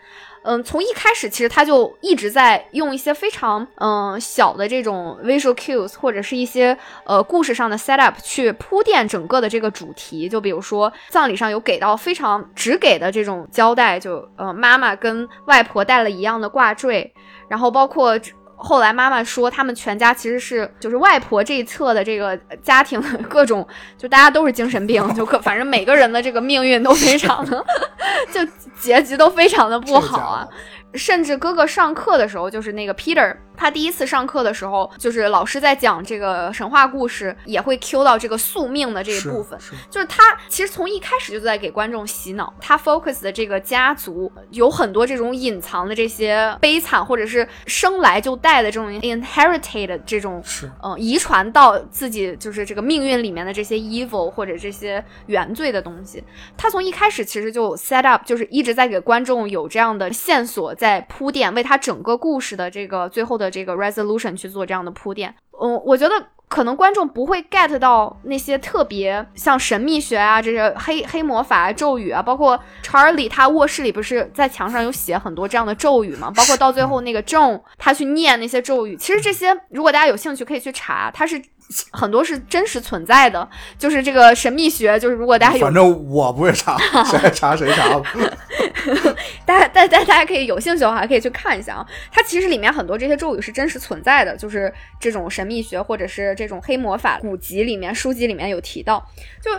[0.45, 10.29] 嗯，从一开始其实他就一直在用一些非常嗯小的这种 visual cues 或者是一些呃故事上的 setup 去铺垫整个的这个主题。
[10.29, 17.11] 就比如说葬礼上有给到非常只给的这种交代，就呃妈妈跟外婆戴了一样的挂坠，
[17.47, 18.19] 然后包括。
[18.57, 27.65] 后来妈妈说，他们全家其实是就是外婆这一侧的这个家庭的各种，就大家都是精神病， 就可反正每个人的这个命运都非常的，
[28.33, 28.39] 就
[28.79, 30.47] 结局都非常的不好啊。
[30.93, 39.59] 甚至哥哥上课的时候，就是那个 Peter，他第一次上课的时候，就是老师在讲这个神话故事，也会 Q 到这个宿命的这一部分。
[39.59, 39.73] 是。
[39.89, 50.69] 就是他其实从一开始就在给观众洗脑，他 focus 的这个家族有很多这种隐藏的这些悲惨，或者是生来就带的这种 inherited 这种是。
[50.83, 56.23] 嗯，遗传到自己就是这个命运里面的这些 evil 或者这些原罪的东西，
[56.57, 65.33] 他从一开始其实就 set up，就是一直在给观众有这样的线索在铺垫，为他整个故事的这个最后的这个 resolution 去做这样的铺垫。
[65.61, 66.15] 嗯，我觉得。
[66.47, 76.31] 可能观众不会 get 到那些特别像神秘学啊，这些黑黑魔法啊、咒语啊，包括 Charlie 他卧室里不是在墙上有写很多这样的咒语吗？
[76.35, 81.41] 包括到最后那个 John 他去念那些咒语，其实这些如果大家有兴趣可以去查，它是
[81.91, 83.47] 很多是真实存在的。
[83.77, 88.01] 就是这个神秘学，就是如果大家有反正我不会查，谁爱查谁查。
[89.45, 91.85] 大家大家大家可以有兴趣的话，可以去看一下啊。
[92.11, 99.03] 它其实里面很多这些咒语是真实存在的，就是这种神秘学或者是这种黑魔法古籍里面、书籍里面有提到。
[99.41, 99.51] 就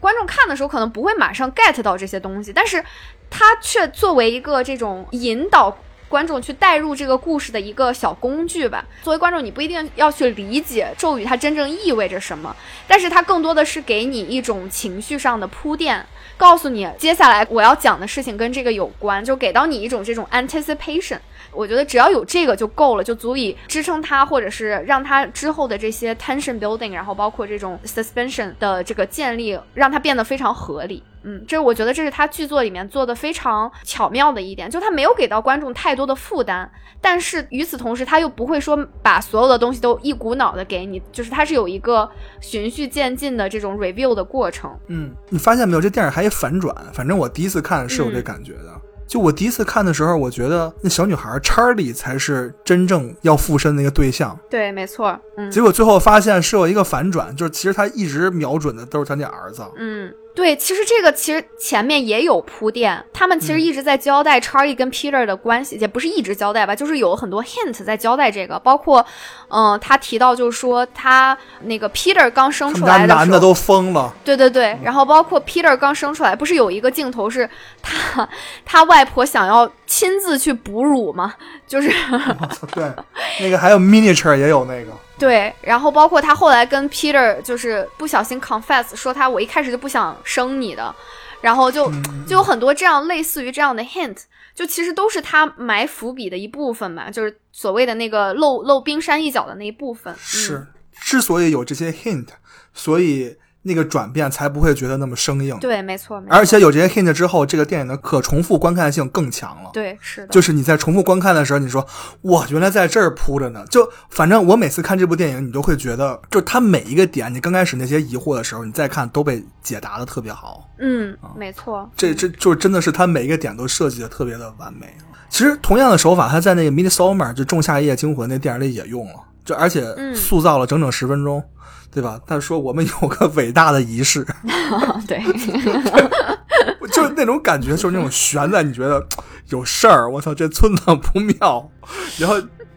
[0.00, 2.82] 观众看的时候可能不会马上 get 到这些东西，但是
[3.28, 5.76] 它却作为一个这种引导。
[6.12, 8.84] 观众去带入这个故事的一个小工具吧。
[9.02, 12.54] 作为观众，你不一定要去理解咒语它真正意味着什么，
[12.86, 16.04] 但是它更多的是给你一种情绪上的铺垫，
[16.36, 21.18] 告诉你接下来我要讲的事情跟这个有关，就给到你一种这种 anticipation。
[21.52, 31.02] 我觉得只要有这个就够了，就足以支撑它，或者是让它之后的这些 tension building，然后包括这种 suspension 的这个建立，让它变得非常合理。
[31.24, 36.68] 嗯，这我觉得这是他剧作里面做的非常巧妙的一点，就他没有给到观众太多的负担，
[37.00, 44.76] 但是与此同时，他又不会说把所有的东西都一股脑的给你，就是他是有一个循序渐进的这种 review 的过程。
[44.88, 45.80] 嗯，你发现没有？
[45.80, 46.74] 这电影还有反转。
[46.92, 48.80] 反正我第一次看是有这感觉的。
[49.12, 54.38] 就我第一次看的时候，我觉得那小女孩 Charlie 才是真正要附身的那个对象。
[54.48, 55.20] 对，没错。
[55.36, 59.62] 嗯结果最后发现是有一个反转，就是其实他一直瞄准的都是他那儿子。
[59.76, 69.04] 嗯，对，其实这个其实前面也有铺垫，他们其实一直在交代 Charlie 跟 Peter 的关系，也不是一直交代吧，就是有很多 hint 在交代这个，包括，
[69.48, 77.48] 嗯、他提到就是说他那个 Peter 刚生出来的时候，男的都疯了，对对对，然后包括 Peter 刚生出来，不是有一个镜头是
[77.82, 78.26] 他
[78.64, 81.34] 他外婆想要亲自去哺乳吗？
[81.72, 81.88] 就是
[82.74, 82.92] 对，
[83.40, 90.94] 那个还有 miniature 也有那个，对，然后包括他后来跟 Peter 就是不小心 confess 说他我一开始就不想生你的，
[91.40, 91.90] 然后就
[92.26, 94.18] 就有很多这样类似于这样的 hint，
[94.54, 100.12] 就其实都是他埋伏笔的一部分嘛，就是所谓的那个露露冰山一角的那一部分。
[100.12, 100.66] 嗯、是，
[101.00, 102.26] 之所以有这些 hint，
[102.74, 105.56] 所以那个转变才不会觉得那么生硬。
[105.58, 109.70] 对，没错，没错而且有这些 hint 之后，这个电影的可重复观看性更强了。
[109.72, 111.86] 对是的，就是你在重复观看的时候，你说
[112.22, 113.64] 哇，原来在这儿铺着呢。
[113.70, 120.68] 就反正我每次看这部电影，你都会觉得，就它每一个点，你刚开始那些疑惑的时候，你再看都被解答的特别好。
[120.78, 124.86] 嗯，没错，这这就真的是它每一个点都设计的特别的完美。
[125.30, 129.14] 其实同样的手法，它在那个《Midsommar》就《仲夏夜惊魂》那电影里也用了，
[129.44, 131.42] 就而且嗯塑造了整整十分钟，
[131.90, 132.20] 对吧？
[132.26, 134.26] 他说我们有个伟大的仪式，
[135.06, 135.22] 对，
[136.92, 139.04] 就是那种感觉，就是那种悬在你觉得
[139.48, 141.70] 有事儿，我操，这村子不妙。
[142.18, 142.36] 然后，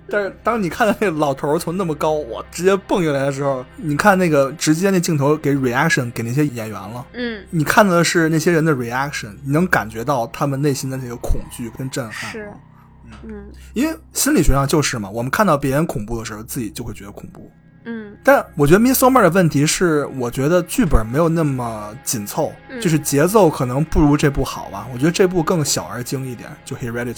[0.10, 7.06] 但是当你看到那老头儿从那么高，哇，直接蹦下来的时候，你看那个直接那镜头给 reaction 给那些演员了。
[7.14, 12.32] 嗯，你看到的是那些人的 reaction，你能感觉到他们内心的那个恐惧跟震撼。
[12.32, 12.52] 是，
[13.24, 17.52] 嗯因为心理学上就是嘛，我们看到别人恐怖的时候，自己就会觉得恐怖。
[17.88, 24.88] 嗯但我觉得《Midsummer》的问题是，我觉得剧本没有那么紧凑，嗯就是节奏可能不如这部好吧。
[24.92, 27.14] 我觉得这部更小而精一点，就《Hereditary》。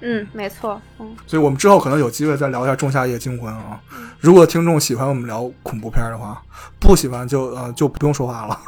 [0.00, 3.80] 嗯，没错，嗯所以我们之后可能有机会再聊一下《仲夏夜惊魂》啊。
[4.20, 6.40] 如果听众喜欢我们聊恐怖片的话，
[6.78, 8.58] 不喜欢就呃就不用说话了。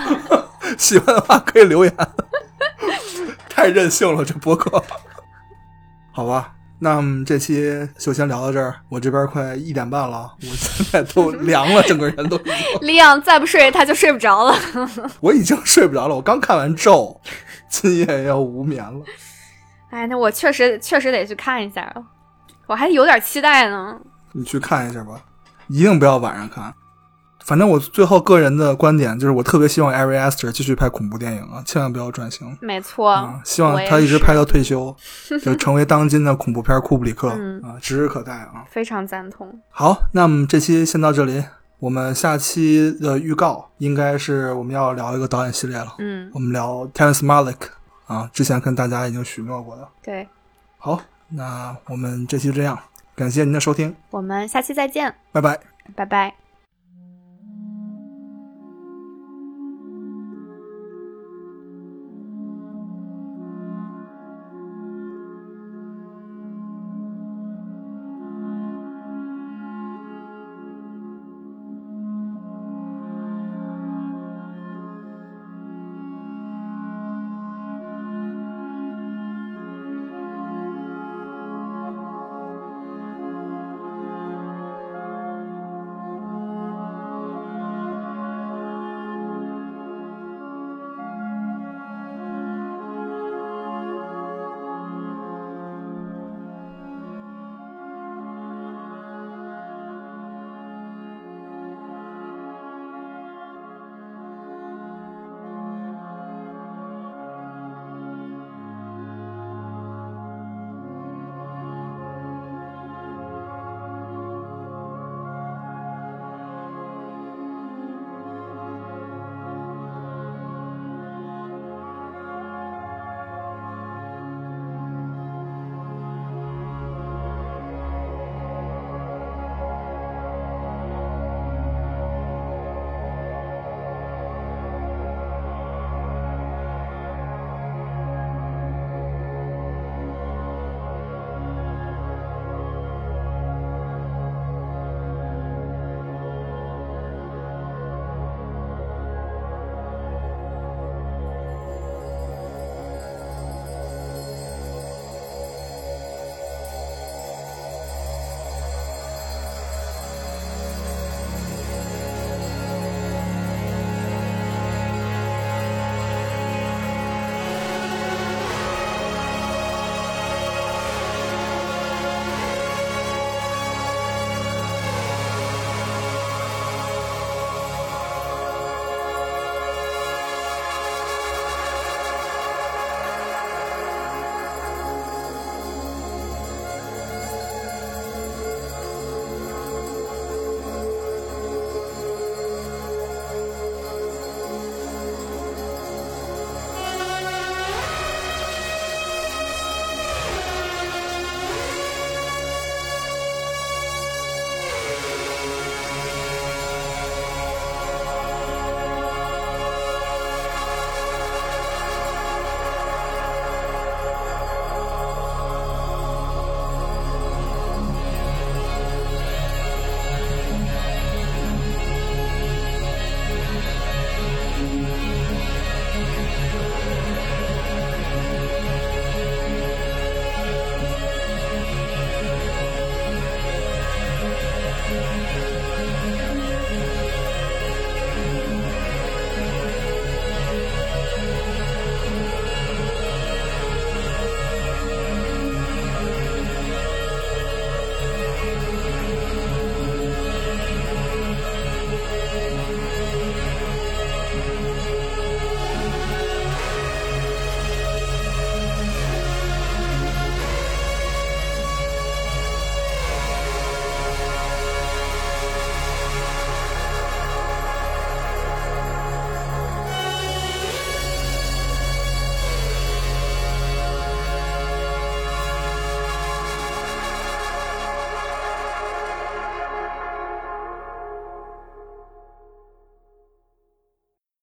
[0.76, 1.96] 喜欢的话可以留言。
[3.48, 4.82] 太任性了，这博客。
[6.18, 8.74] 好吧，那么这期就先聊到这儿。
[8.88, 12.54] 我这边快一点半了，我现在都凉了，整个人都已经，
[12.88, 14.58] 李阳再不睡他就睡不着了。
[15.22, 16.16] 我已经睡不着了。
[16.16, 17.20] 我刚看完《咒》，
[17.68, 19.00] 今夜要无眠了。
[19.90, 22.04] 哎，那我确实确实得去看一下了，
[22.66, 23.96] 我还有点期待呢。
[24.32, 25.22] 你去看一下吧，
[25.68, 26.74] 一定不要晚上看。
[27.48, 33.40] 反正我最后个人的观点就是，我特别希望 Ari Aster 继续拍恐怖电影啊，千万不要转型没错，啊！
[33.42, 34.94] 希望他一直拍到退休，
[35.42, 38.66] 就成为当今的恐怖片库布里克 嗯啊，指日可待啊！
[38.70, 39.58] 非常赞同。
[39.70, 41.42] 好，那么这期先到这里，
[41.78, 47.68] 我们下期的预告应该是我们要聊一个导演系列了，嗯，我们聊 Terrence Malick
[48.06, 49.88] 啊，之前跟大家已经许诺过的。
[50.02, 50.28] 对，
[50.76, 52.78] 好，那我们这期就这样，
[53.16, 55.58] 感谢您的收听，我们下期再见，拜拜。
[55.96, 56.37] 拜拜。